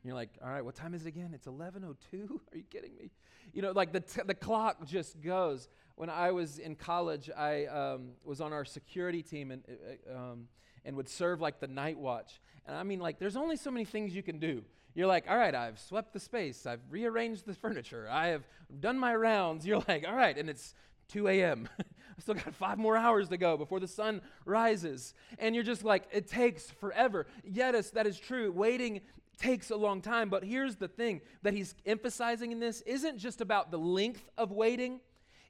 [0.02, 1.32] You're like, all right, what time is it again?
[1.34, 2.30] It's 11:02.
[2.52, 3.10] Are you kidding me?
[3.52, 5.68] You know, like the t- the clock just goes
[6.00, 10.18] when I was in college, I um, was on our security team and, uh, uh,
[10.18, 10.48] um,
[10.82, 12.40] and would serve like the night watch.
[12.64, 14.64] And I mean, like, there's only so many things you can do.
[14.94, 18.44] You're like, all right, I've swept the space, I've rearranged the furniture, I have
[18.78, 19.66] done my rounds.
[19.66, 20.74] You're like, all right, and it's
[21.08, 21.68] 2 a.m.
[21.78, 25.14] I've still got five more hours to go before the sun rises.
[25.38, 27.26] And you're just like, it takes forever.
[27.44, 28.52] Yes, that is true.
[28.52, 29.00] Waiting
[29.38, 30.28] takes a long time.
[30.28, 34.52] But here's the thing that he's emphasizing in this isn't just about the length of
[34.52, 35.00] waiting,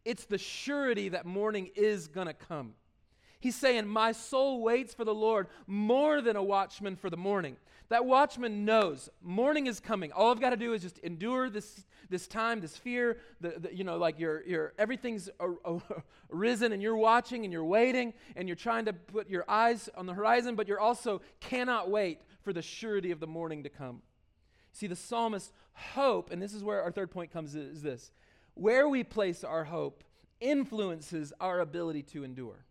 [0.04, 2.74] it's the surety that morning is going to come.
[3.40, 7.56] He's saying, My soul waits for the Lord more than a watchman for the morning.
[7.88, 10.12] That watchman knows morning is coming.
[10.12, 13.18] All I've got to do is just endure this, this time, this fear.
[13.40, 15.28] The, the you know, like your, your, everything's
[16.30, 20.06] arisen and you're watching and you're waiting and you're trying to put your eyes on
[20.06, 24.02] the horizon, but you're also cannot wait for the surety of the morning to come.
[24.72, 28.12] See, the psalmist hope, and this is where our third point comes, is this
[28.54, 30.04] where we place our hope
[30.40, 32.66] influences our ability to endure.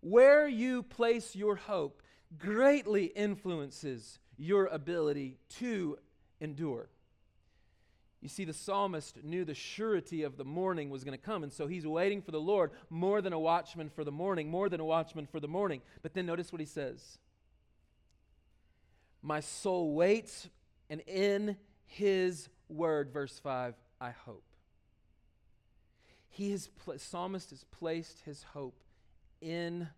[0.00, 2.02] Where you place your hope
[2.38, 5.98] greatly influences your ability to
[6.40, 6.88] endure.
[8.20, 11.52] You see, the psalmist knew the surety of the morning was going to come, and
[11.52, 14.80] so he's waiting for the Lord more than a watchman for the morning, more than
[14.80, 15.80] a watchman for the morning.
[16.02, 17.18] But then notice what he says
[19.22, 20.48] My soul waits,
[20.90, 24.44] and in his word, verse 5, I hope.
[26.28, 28.82] He has, pl- psalmist has placed his hope
[29.40, 29.88] in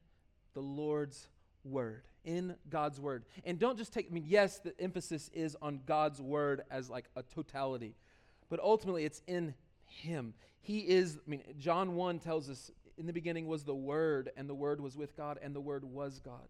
[0.55, 1.29] the Lord's
[1.65, 3.25] word, in God's word.
[3.45, 7.07] And don't just take, I mean, yes, the emphasis is on God's word as like
[7.17, 7.95] a totality,
[8.49, 10.35] but ultimately it's in him.
[10.61, 14.49] He is, I mean, John 1 tells us in the beginning was the word, and
[14.49, 16.49] the word was with God, and the word was God.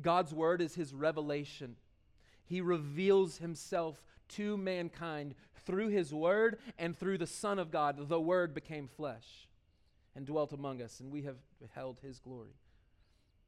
[0.00, 1.76] God's word is his revelation.
[2.44, 5.34] He reveals himself to mankind
[5.66, 8.08] through his word and through the Son of God.
[8.08, 9.48] The word became flesh
[10.14, 12.54] and dwelt among us, and we have beheld his glory,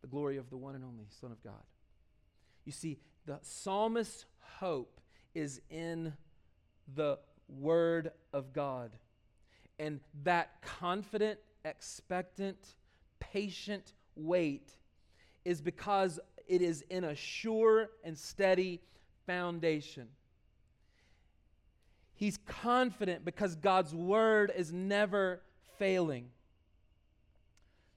[0.02, 1.62] the glory of the one and only Son of God.
[2.64, 5.00] You see, the psalmist's hope
[5.34, 6.12] is in
[6.94, 7.18] the
[7.48, 8.92] word of God.
[9.78, 12.74] And that confident, expectant,
[13.18, 14.72] patient wait
[15.44, 18.80] is because it is in a sure and steady
[19.26, 20.08] foundation.
[22.14, 25.40] He's confident because God's word is never
[25.78, 26.26] failing.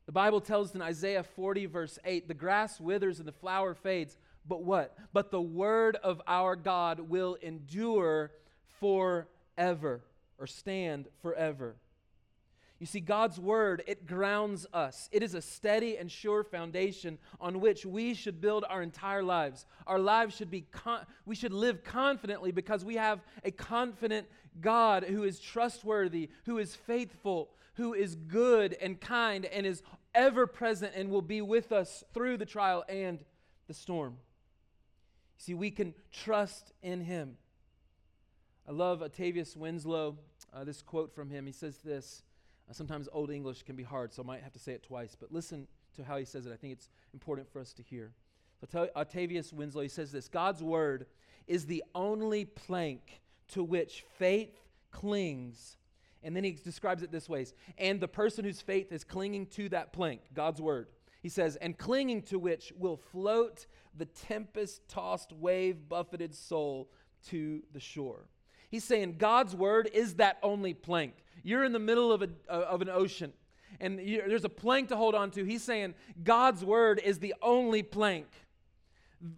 [0.06, 4.18] The Bible tells in Isaiah 40, verse 8, the grass withers and the flower fades,
[4.46, 4.98] but what?
[5.14, 8.32] But the word of our God will endure
[8.80, 10.02] forever
[10.38, 11.78] or stand forever.
[12.80, 15.08] You see, God's word, it grounds us.
[15.14, 19.66] It is a steady and sure foundation on which we should build our entire lives.
[19.88, 24.28] Our lives should be, con- we should live confidently because we have a confident
[24.60, 29.82] God who is trustworthy, who is faithful, who is good and kind, and is
[30.14, 33.24] ever present and will be with us through the trial and
[33.68, 34.18] the storm.
[35.38, 37.38] See, we can trust in him.
[38.68, 40.18] I love Octavius Winslow,
[40.54, 41.46] uh, this quote from him.
[41.46, 42.24] He says this.
[42.70, 45.18] Uh, sometimes Old English can be hard, so I might have to say it twice,
[45.20, 46.54] but listen to how he says it.
[46.54, 48.14] I think it's important for us to hear.
[48.72, 51.08] So Octavius Winslow, he says this God's word
[51.48, 54.56] is the only plank to which faith
[54.92, 55.78] clings.
[56.24, 57.46] And then he describes it this way
[57.78, 60.88] and the person whose faith is clinging to that plank, God's word,
[61.22, 66.90] he says, and clinging to which will float the tempest tossed, wave buffeted soul
[67.30, 68.26] to the shore.
[68.70, 71.14] He's saying God's word is that only plank.
[71.44, 73.34] You're in the middle of, a, of an ocean
[73.80, 75.44] and there's a plank to hold on to.
[75.44, 78.28] He's saying God's word is the only plank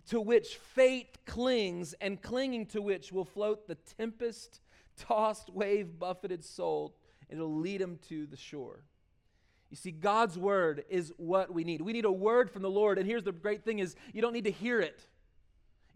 [0.10, 4.60] to which fate clings, and clinging to which will float the tempest
[4.98, 6.96] tossed, wave buffeted soul,
[7.30, 8.84] and it'll lead him to the shore.
[9.70, 11.82] You see, God's word is what we need.
[11.82, 12.98] We need a word from the Lord.
[12.98, 15.06] And here's the great thing is you don't need to hear it.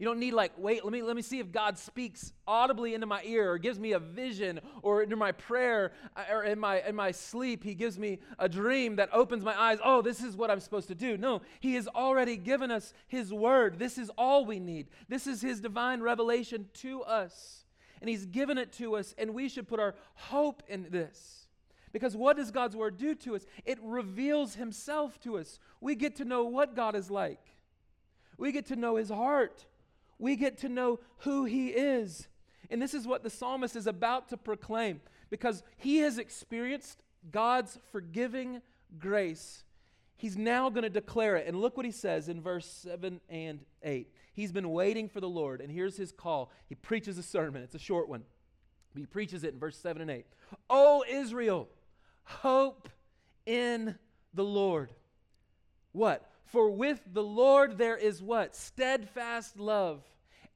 [0.00, 3.06] You don't need like, wait, let me let me see if God speaks audibly into
[3.06, 6.80] my ear or gives me a vision or into my prayer uh, or in my
[6.80, 9.78] in my sleep he gives me a dream that opens my eyes.
[9.84, 11.18] Oh, this is what I'm supposed to do.
[11.18, 13.78] No, he has already given us his word.
[13.78, 14.88] This is all we need.
[15.10, 17.66] This is his divine revelation to us.
[18.00, 21.46] And he's given it to us and we should put our hope in this.
[21.92, 23.44] Because what does God's word do to us?
[23.64, 25.58] It reveals himself to us.
[25.80, 27.44] We get to know what God is like.
[28.38, 29.66] We get to know his heart
[30.20, 32.28] we get to know who he is.
[32.70, 37.78] And this is what the psalmist is about to proclaim because he has experienced God's
[37.90, 38.60] forgiving
[38.98, 39.64] grace.
[40.16, 41.46] He's now going to declare it.
[41.48, 44.12] And look what he says in verse 7 and 8.
[44.40, 46.50] He's been waiting for the Lord, and here's his call.
[46.66, 48.22] He preaches a sermon, it's a short one.
[48.96, 50.24] He preaches it in verse 7 and 8.
[50.70, 51.68] O Israel,
[52.24, 52.88] hope
[53.44, 53.98] in
[54.32, 54.94] the Lord.
[55.92, 56.26] What?
[56.46, 58.56] For with the Lord there is what?
[58.56, 60.02] Steadfast love.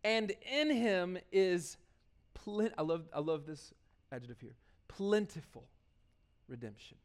[0.02, 1.76] And in him is,
[2.32, 3.74] plen- I, love, I love this
[4.10, 4.56] adjective here,
[4.88, 5.68] plentiful
[6.48, 6.96] redemption.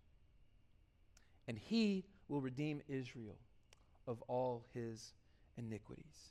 [1.45, 3.35] And he will redeem Israel
[4.07, 5.11] of all his
[5.57, 6.29] iniquities.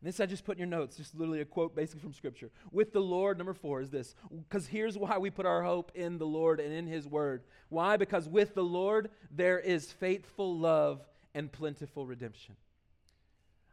[0.00, 2.50] And this I just put in your notes, just literally a quote basically from Scripture.
[2.70, 6.18] With the Lord, number four is this, because here's why we put our hope in
[6.18, 7.44] the Lord and in His Word.
[7.70, 7.96] Why?
[7.96, 11.04] Because with the Lord there is faithful love
[11.34, 12.56] and plentiful redemption.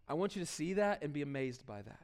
[0.08, 2.00] I want you to see that and be amazed by that.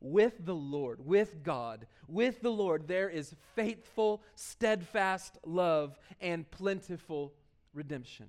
[0.00, 7.32] With the Lord, with God, with the Lord, there is faithful, steadfast love and plentiful
[7.74, 8.26] redemption.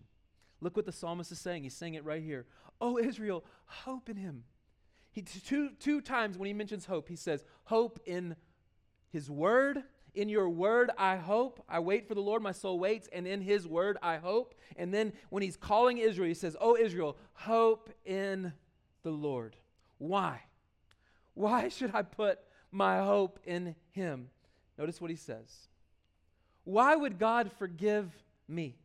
[0.61, 1.63] Look what the psalmist is saying.
[1.63, 2.45] He's saying it right here.
[2.81, 4.43] Oh, Israel, hope in him.
[5.11, 8.35] He, two, two times when he mentions hope, he says, Hope in
[9.09, 11.63] his word in your word I hope.
[11.67, 14.55] I wait for the Lord, my soul waits, and in his word I hope.
[14.75, 18.53] And then when he's calling Israel, he says, Oh, Israel, hope in
[19.03, 19.55] the Lord.
[19.97, 20.41] Why?
[21.33, 22.39] Why should I put
[22.71, 24.29] my hope in him?
[24.77, 25.67] Notice what he says.
[26.63, 28.11] Why would God forgive
[28.47, 28.75] me?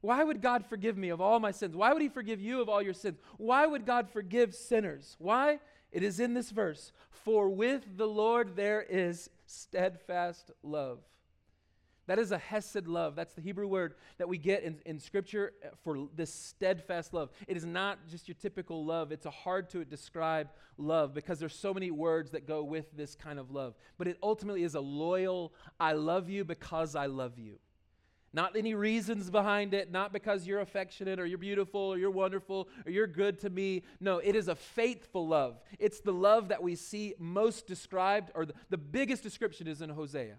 [0.00, 1.76] Why would God forgive me of all my sins?
[1.76, 3.18] Why would he forgive you of all your sins?
[3.36, 5.16] Why would God forgive sinners?
[5.18, 5.58] Why?
[5.90, 11.00] It is in this verse For with the Lord there is steadfast love.
[12.08, 13.16] That is a hesed love.
[13.16, 15.52] That's the Hebrew word that we get in, in Scripture
[15.84, 17.28] for this steadfast love.
[17.46, 21.54] It is not just your typical love, it's a hard to describe love because there's
[21.54, 23.74] so many words that go with this kind of love.
[23.98, 27.58] But it ultimately is a loyal, I love you because I love you.
[28.32, 32.68] Not any reasons behind it, not because you're affectionate or you're beautiful or you're wonderful
[32.84, 33.84] or you're good to me.
[34.00, 35.58] No, it is a faithful love.
[35.78, 39.88] It's the love that we see most described, or the, the biggest description is in
[39.88, 40.36] Hosea.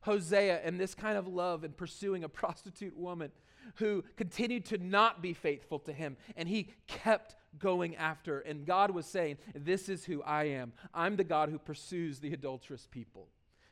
[0.00, 3.30] Hosea and this kind of love and pursuing a prostitute woman
[3.74, 8.40] who continued to not be faithful to him, and he kept going after.
[8.40, 10.72] And God was saying, This is who I am.
[10.94, 13.28] I'm the God who pursues the adulterous people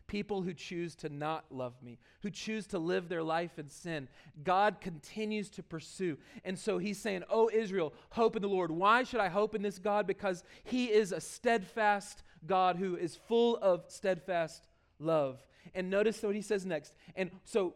[0.06, 4.08] people who choose to not love me, who choose to live their life in sin.
[4.44, 6.16] God continues to pursue.
[6.44, 8.70] And so he's saying, Oh, Israel, hope in the Lord.
[8.70, 10.06] Why should I hope in this God?
[10.06, 14.66] Because he is a steadfast God who is full of steadfast
[14.98, 15.38] love.
[15.74, 16.94] And notice what he says next.
[17.14, 17.74] And so,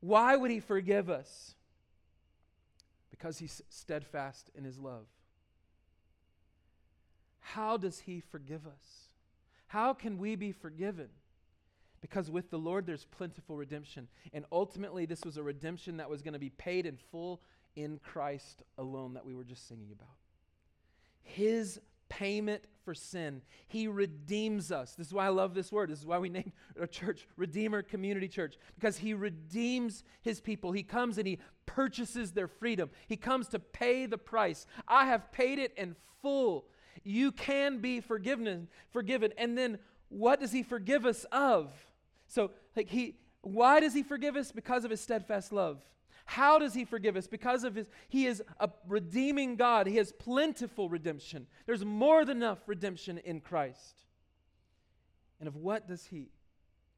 [0.00, 1.54] why would he forgive us?
[3.10, 5.06] Because he's steadfast in his love.
[7.40, 9.06] How does he forgive us?
[9.68, 11.08] How can we be forgiven?
[12.00, 14.08] Because with the Lord, there's plentiful redemption.
[14.32, 17.40] And ultimately, this was a redemption that was going to be paid in full
[17.74, 20.16] in Christ alone that we were just singing about.
[21.22, 23.42] His payment for sin.
[23.66, 24.94] He redeems us.
[24.94, 25.90] This is why I love this word.
[25.90, 30.72] This is why we named our church Redeemer Community Church, because He redeems His people.
[30.72, 32.90] He comes and He purchases their freedom.
[33.08, 34.66] He comes to pay the price.
[34.86, 36.66] I have paid it in full.
[37.02, 39.32] You can be forgiven, forgiven.
[39.36, 39.78] And then
[40.08, 41.72] what does He forgive us of?
[42.28, 44.52] So, like, he, why does he forgive us?
[44.52, 45.82] Because of his steadfast love.
[46.24, 47.28] How does he forgive us?
[47.28, 49.86] Because of his, he is a redeeming God.
[49.86, 51.46] He has plentiful redemption.
[51.66, 54.02] There's more than enough redemption in Christ.
[55.38, 56.30] And of what does he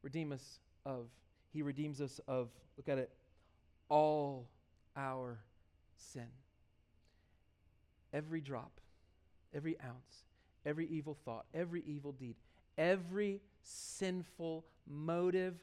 [0.03, 1.09] redeem us of?
[1.53, 3.11] He redeems us of, look at it,
[3.91, 4.49] all
[4.97, 5.38] our
[5.96, 6.29] sin.
[8.13, 8.81] Every drop,
[9.55, 10.25] every ounce,
[10.65, 12.37] every evil thought, every evil deed,
[12.79, 15.56] every sinful motive,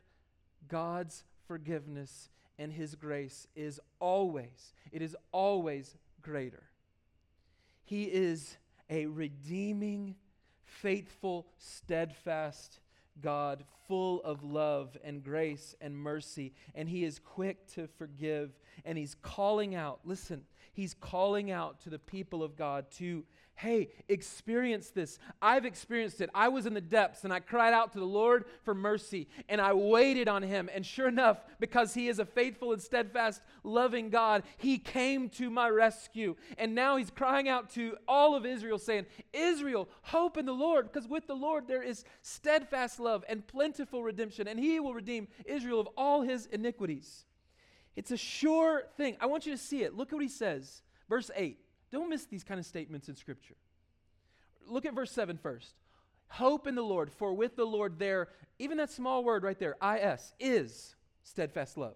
[0.68, 6.64] God's forgiveness and His grace is always, it is always greater.
[7.84, 8.58] He is
[8.90, 10.16] a redeeming,
[10.64, 12.80] faithful, steadfast
[13.22, 18.52] God, full of love and grace and mercy, and He is quick to forgive,
[18.84, 20.44] and He's calling out, listen,
[20.74, 23.24] He's calling out to the people of God to
[23.56, 25.18] hey, experience this.
[25.42, 26.30] I've experienced it.
[26.36, 29.62] I was in the depths and I cried out to the Lord for mercy and
[29.62, 30.70] I waited on him.
[30.74, 35.50] And sure enough, because he is a faithful and steadfast, loving God, he came to
[35.50, 36.36] my rescue.
[36.58, 40.92] And now he's crying out to all of Israel, saying, Israel, hope in the Lord,
[40.92, 45.30] because with the Lord there is steadfast love and plentiful redemption, and he will redeem
[45.46, 47.26] Israel of all his iniquities.
[47.96, 49.16] It's a sure thing.
[49.22, 49.96] I want you to see it.
[49.96, 50.82] Look at what he says.
[51.08, 51.58] Verse 8.
[51.96, 53.56] Don't miss these kind of statements in Scripture.
[54.68, 55.76] Look at verse 7 first.
[56.28, 58.28] Hope in the Lord, for with the Lord there,
[58.60, 61.96] even that small word right there, is, is steadfast love.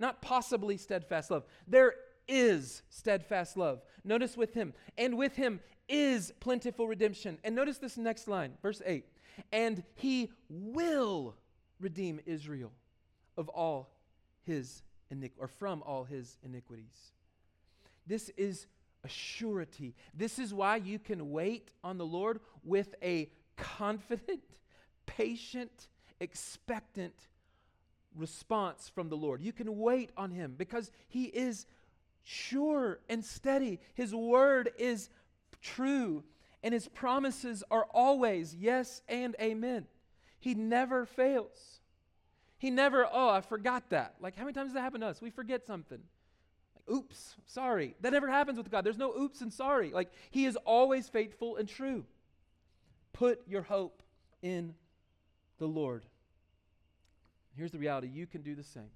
[0.00, 1.44] Not possibly steadfast love.
[1.68, 1.94] There
[2.26, 3.80] is steadfast love.
[4.02, 7.38] Notice with him, and with him is plentiful redemption.
[7.44, 9.04] And notice this next line, verse 8.
[9.52, 11.36] And he will
[11.78, 12.72] redeem Israel
[13.36, 13.94] of all
[14.42, 14.82] his
[15.12, 17.12] iniquities, or from all his iniquities.
[18.04, 18.66] This is
[19.08, 19.94] a surety.
[20.14, 24.42] This is why you can wait on the Lord with a confident,
[25.06, 25.88] patient,
[26.20, 27.14] expectant
[28.14, 29.42] response from the Lord.
[29.42, 31.66] You can wait on Him because He is
[32.22, 33.80] sure and steady.
[33.94, 35.08] His word is
[35.62, 36.22] true,
[36.62, 39.86] and His promises are always yes and amen.
[40.38, 41.80] He never fails.
[42.58, 44.16] He never, oh, I forgot that.
[44.20, 45.22] Like, how many times does that happen to us?
[45.22, 46.00] We forget something
[46.90, 47.94] oops, sorry.
[48.00, 48.84] That never happens with God.
[48.84, 49.90] There's no oops and sorry.
[49.90, 52.04] Like, He is always faithful and true.
[53.12, 54.02] Put your hope
[54.42, 54.74] in
[55.58, 56.04] the Lord.
[57.56, 58.90] Here's the reality you can do the same.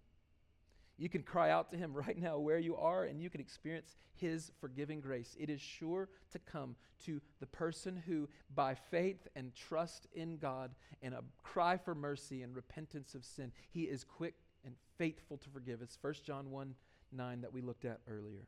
[0.99, 3.97] You can cry out to Him right now where you are, and you can experience
[4.15, 5.37] His forgiving grace.
[5.39, 6.77] It is sure to come
[7.07, 10.71] to the person who, by faith and trust in God
[11.03, 14.35] and a cry for mercy and repentance of sin, He is quick
[14.65, 15.83] and faithful to forgive.
[15.83, 16.75] It's 1 John 1
[17.13, 18.47] 9 that we looked at earlier.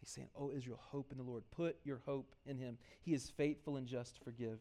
[0.00, 1.44] He's saying, Oh, Israel, hope in the Lord.
[1.50, 2.78] Put your hope in him.
[3.00, 4.58] He is faithful and just to forgive.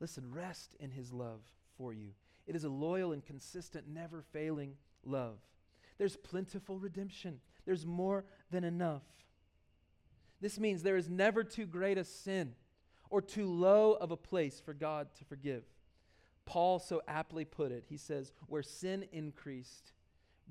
[0.00, 1.40] Listen, rest in his love
[1.76, 2.10] for you.
[2.46, 4.74] It is a loyal and consistent, never failing
[5.04, 5.38] love.
[5.98, 9.02] There's plentiful redemption, there's more than enough.
[10.40, 12.54] This means there is never too great a sin
[13.10, 15.64] or too low of a place for God to forgive.
[16.46, 17.84] Paul so aptly put it.
[17.88, 19.92] He says, Where sin increased,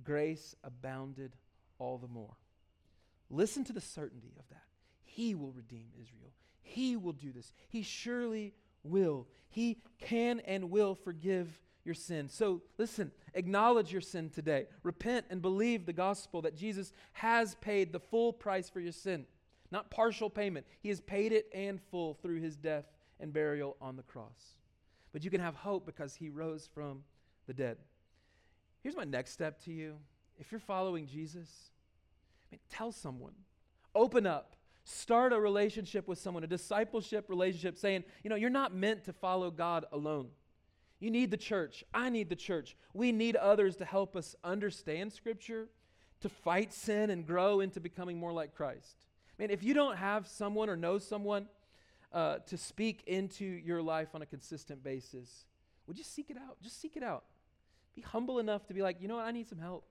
[0.03, 1.33] grace abounded
[1.79, 2.35] all the more.
[3.29, 4.63] Listen to the certainty of that.
[5.03, 6.31] He will redeem Israel.
[6.61, 7.53] He will do this.
[7.69, 9.27] He surely will.
[9.49, 12.29] He can and will forgive your sin.
[12.29, 14.67] So listen, acknowledge your sin today.
[14.83, 19.25] Repent and believe the gospel that Jesus has paid the full price for your sin,
[19.71, 20.65] not partial payment.
[20.81, 22.85] He has paid it and full through his death
[23.19, 24.57] and burial on the cross.
[25.13, 27.03] But you can have hope because he rose from
[27.47, 27.77] the dead.
[28.81, 29.95] Here's my next step to you.
[30.39, 31.49] If you're following Jesus,
[32.49, 33.33] I mean, tell someone.
[33.95, 34.55] Open up.
[34.83, 39.13] Start a relationship with someone, a discipleship relationship, saying, you know, you're not meant to
[39.13, 40.29] follow God alone.
[40.99, 41.83] You need the church.
[41.93, 42.77] I need the church.
[42.93, 45.67] We need others to help us understand Scripture,
[46.21, 49.05] to fight sin and grow into becoming more like Christ.
[49.37, 51.47] I mean, if you don't have someone or know someone
[52.11, 55.45] uh, to speak into your life on a consistent basis,
[55.85, 56.57] would you seek it out?
[56.61, 57.25] Just seek it out.
[57.97, 59.83] Be humble enough to be like, you know what, I need some help.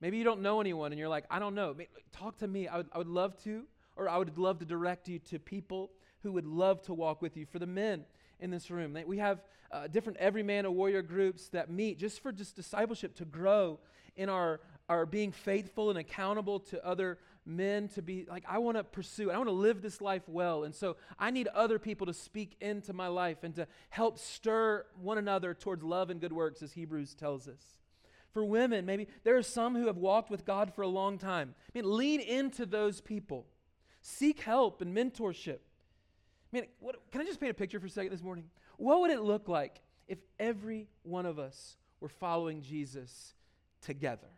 [0.00, 1.74] Maybe you don't know anyone and you're like, I don't know.
[2.12, 2.68] Talk to me.
[2.68, 3.64] I would, I would love to,
[3.96, 5.90] or I would love to direct you to people
[6.22, 7.46] who would love to walk with you.
[7.46, 8.04] For the men
[8.38, 12.22] in this room, we have uh, different every man a warrior groups that meet just
[12.22, 13.80] for just discipleship to grow
[14.14, 17.18] in our, our being faithful and accountable to other
[17.48, 20.64] men to be like, I want to pursue, I want to live this life well.
[20.64, 24.84] And so I need other people to speak into my life and to help stir
[25.00, 27.78] one another towards love and good works, as Hebrews tells us.
[28.32, 31.54] For women, maybe there are some who have walked with God for a long time.
[31.74, 33.46] I mean, lean into those people,
[34.02, 35.58] seek help and mentorship.
[36.52, 38.44] I mean, what, can I just paint a picture for a second this morning?
[38.76, 43.34] What would it look like if every one of us were following Jesus
[43.80, 44.28] together?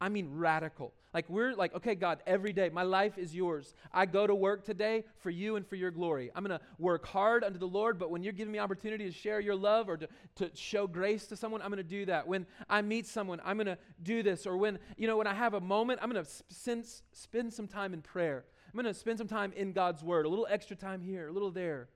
[0.00, 0.92] I mean, radical.
[1.12, 3.74] Like, we're like, okay, God, every day, my life is yours.
[3.92, 6.30] I go to work today for you and for your glory.
[6.34, 9.40] I'm to work hard unto the Lord, but when you're giving me opportunity to share
[9.40, 12.28] your love or to, to show grace to someone, I'm to do that.
[12.28, 14.46] When I meet someone, I'm to do this.
[14.46, 17.94] Or when, you know, when I have a moment, I'm to spend, spend some time
[17.94, 18.44] in prayer.
[18.72, 21.50] I'm to spend some time in God's word, a little extra time here, a little
[21.50, 21.88] there.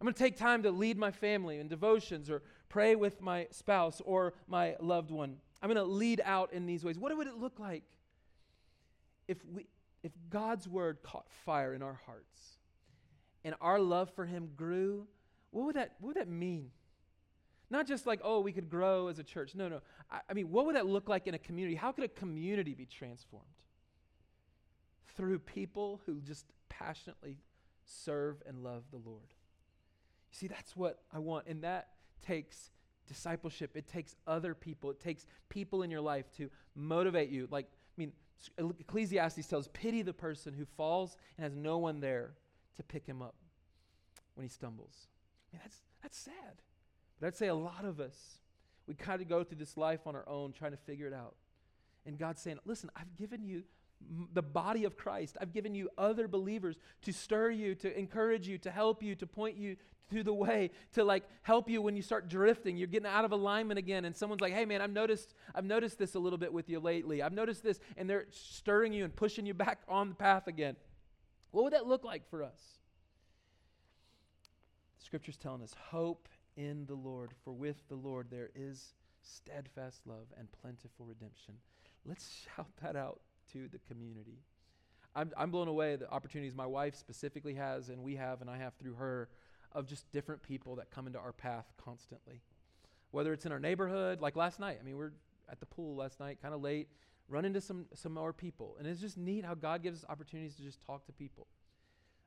[0.00, 3.46] I'm going to take time to lead my family in devotions or pray with my
[3.50, 5.38] spouse or my loved one.
[5.62, 6.98] I'm going to lead out in these ways.
[6.98, 7.84] What would it look like
[9.26, 9.66] if we,
[10.02, 12.58] if God's word caught fire in our hearts
[13.44, 15.06] and our love for him grew,
[15.50, 16.70] what would that, what would that mean?
[17.70, 19.54] Not just like, oh, we could grow as a church.
[19.54, 19.80] No, no.
[20.10, 21.76] I, I mean, what would that look like in a community?
[21.76, 23.44] How could a community be transformed?
[25.16, 27.38] Through people who just passionately
[27.84, 29.34] serve and love the Lord.
[30.30, 31.46] You see, that's what I want.
[31.46, 31.88] And that
[32.24, 32.70] takes
[33.08, 33.76] discipleship.
[33.76, 34.90] It takes other people.
[34.90, 37.48] It takes people in your life to motivate you.
[37.50, 38.12] Like, I mean,
[38.58, 42.34] Ecclesiastes tells, pity the person who falls and has no one there
[42.76, 43.34] to pick him up
[44.34, 45.08] when he stumbles.
[45.52, 46.62] I mean, that's, that's sad.
[47.20, 48.38] But I'd say a lot of us,
[48.86, 51.34] we kind of go through this life on our own trying to figure it out.
[52.06, 53.64] And God's saying, listen, I've given you
[54.32, 55.36] the body of Christ.
[55.40, 59.26] I've given you other believers to stir you, to encourage you, to help you, to
[59.26, 59.76] point you
[60.10, 62.76] to the way, to like help you when you start drifting.
[62.76, 65.98] You're getting out of alignment again, and someone's like, "Hey, man, I've noticed, I've noticed
[65.98, 67.22] this a little bit with you lately.
[67.22, 70.76] I've noticed this," and they're stirring you and pushing you back on the path again.
[71.50, 72.78] What would that look like for us?
[74.98, 80.06] The scripture's telling us hope in the Lord, for with the Lord there is steadfast
[80.06, 81.54] love and plentiful redemption.
[82.06, 83.20] Let's shout that out
[83.52, 84.38] to the community.
[85.14, 88.58] I'm, I'm blown away the opportunities my wife specifically has, and we have, and I
[88.58, 89.28] have through her,
[89.72, 92.40] of just different people that come into our path constantly.
[93.10, 94.78] Whether it's in our neighborhood, like last night.
[94.80, 95.12] I mean, we're
[95.50, 96.88] at the pool last night, kind of late,
[97.28, 98.76] run into some, some more people.
[98.78, 101.46] And it's just neat how God gives us opportunities to just talk to people.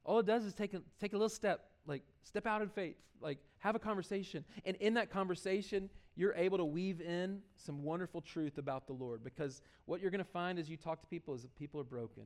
[0.04, 2.96] All it does is take a, take a little step, like step out in faith,
[3.22, 4.44] like have a conversation.
[4.66, 9.24] And in that conversation, you're able to weave in some wonderful truth about the Lord.
[9.24, 11.86] Because what you're going to find as you talk to people is that people are
[11.86, 12.24] broken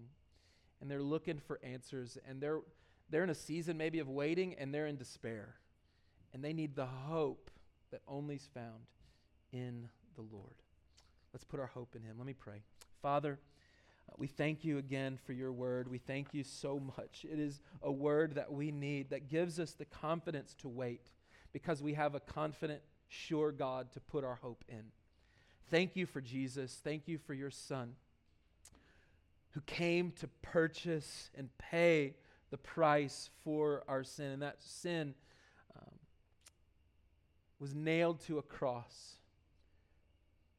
[0.82, 2.60] and they're looking for answers and they're,
[3.10, 5.56] they're in a season maybe of waiting and they're in despair.
[6.34, 7.50] And they need the hope
[7.92, 8.90] that only is found
[9.52, 10.56] in the Lord.
[11.32, 12.16] Let's put our hope in Him.
[12.18, 12.62] Let me pray.
[13.02, 13.40] Father,
[14.10, 15.90] uh, we thank you again for your word.
[15.90, 17.26] We thank you so much.
[17.30, 21.12] It is a word that we need that gives us the confidence to wait
[21.54, 24.84] because we have a confident, sure God to put our hope in.
[25.70, 26.80] Thank you for Jesus.
[26.84, 27.96] Thank you for your Son
[29.56, 32.14] who came to purchase and pay
[32.52, 34.32] the price for our sin.
[34.32, 35.16] And that sin
[35.78, 35.94] um,
[37.60, 39.16] was nailed to a cross.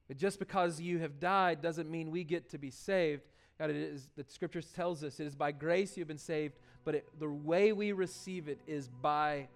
[0.09, 3.23] But just because you have died doesn't mean we get to be saved.
[3.59, 6.95] God, it is, the scriptures tells us it is by grace you've been saved, but
[6.95, 9.49] it, the way we receive it is by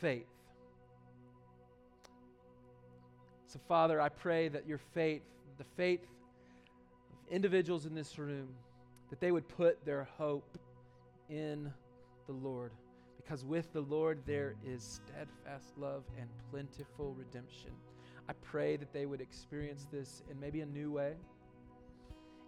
[0.00, 0.26] faith.
[3.48, 5.22] So, Father, I pray that your faith,
[5.56, 8.48] the faith of individuals in this room,
[9.08, 10.58] that they would put their hope
[11.30, 11.72] in
[12.26, 12.72] the Lord.
[13.16, 17.70] Because with the Lord there is steadfast love and plentiful redemption.
[18.28, 21.14] I pray that they would experience this in maybe a new way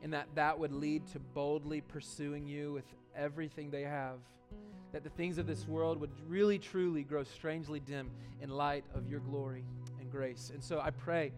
[0.02, 2.84] and that that would lead to boldly pursuing you with
[3.16, 4.18] everything they have.
[4.92, 8.10] That the things of this world would really, truly grow strangely dim
[8.42, 9.64] in light of your glory
[10.10, 10.50] grace.
[10.52, 11.32] And so I pray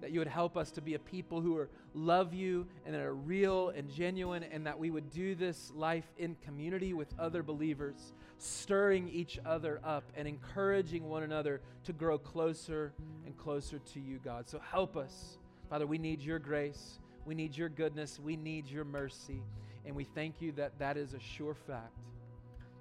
[0.00, 3.02] that you would help us to be a people who are, love you and that
[3.02, 7.42] are real and genuine, and that we would do this life in community with other
[7.42, 12.92] believers, stirring each other up and encouraging one another to grow closer
[13.24, 14.48] and closer to you, God.
[14.48, 15.38] So help us.
[15.70, 16.98] Father, we need your grace.
[17.24, 18.20] We need your goodness.
[18.22, 19.42] We need your mercy.
[19.86, 21.98] And we thank you that that is a sure fact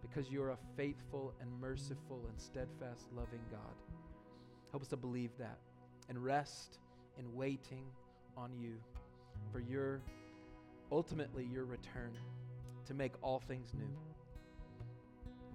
[0.01, 3.92] because you're a faithful and merciful and steadfast, loving God.
[4.74, 5.59] Help us to believe that
[6.09, 6.80] and rest
[7.19, 7.86] in waiting
[8.36, 8.74] on you
[9.51, 10.01] for your,
[10.91, 12.11] ultimately, your return
[12.88, 13.95] to make all things new.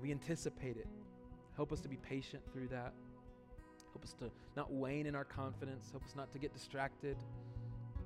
[0.01, 0.87] We anticipate it.
[1.57, 2.93] Help us to be patient through that.
[3.93, 5.91] Help us to not wane in our confidence.
[5.91, 7.17] Help us not to get distracted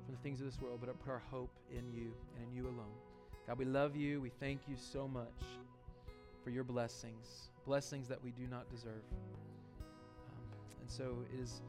[0.03, 2.51] from the things of this world, but to put our hope in you and in
[2.55, 2.97] you alone.
[3.45, 4.19] God, we love you.
[4.19, 5.27] We thank you so much
[6.43, 9.03] for your blessings, blessings that we do not deserve.
[10.83, 11.61] And so it is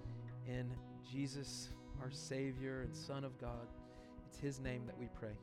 [0.48, 0.68] in
[1.08, 1.68] Jesus,
[2.02, 3.68] our Savior and Son of God,
[4.28, 5.36] it's His name that we pray.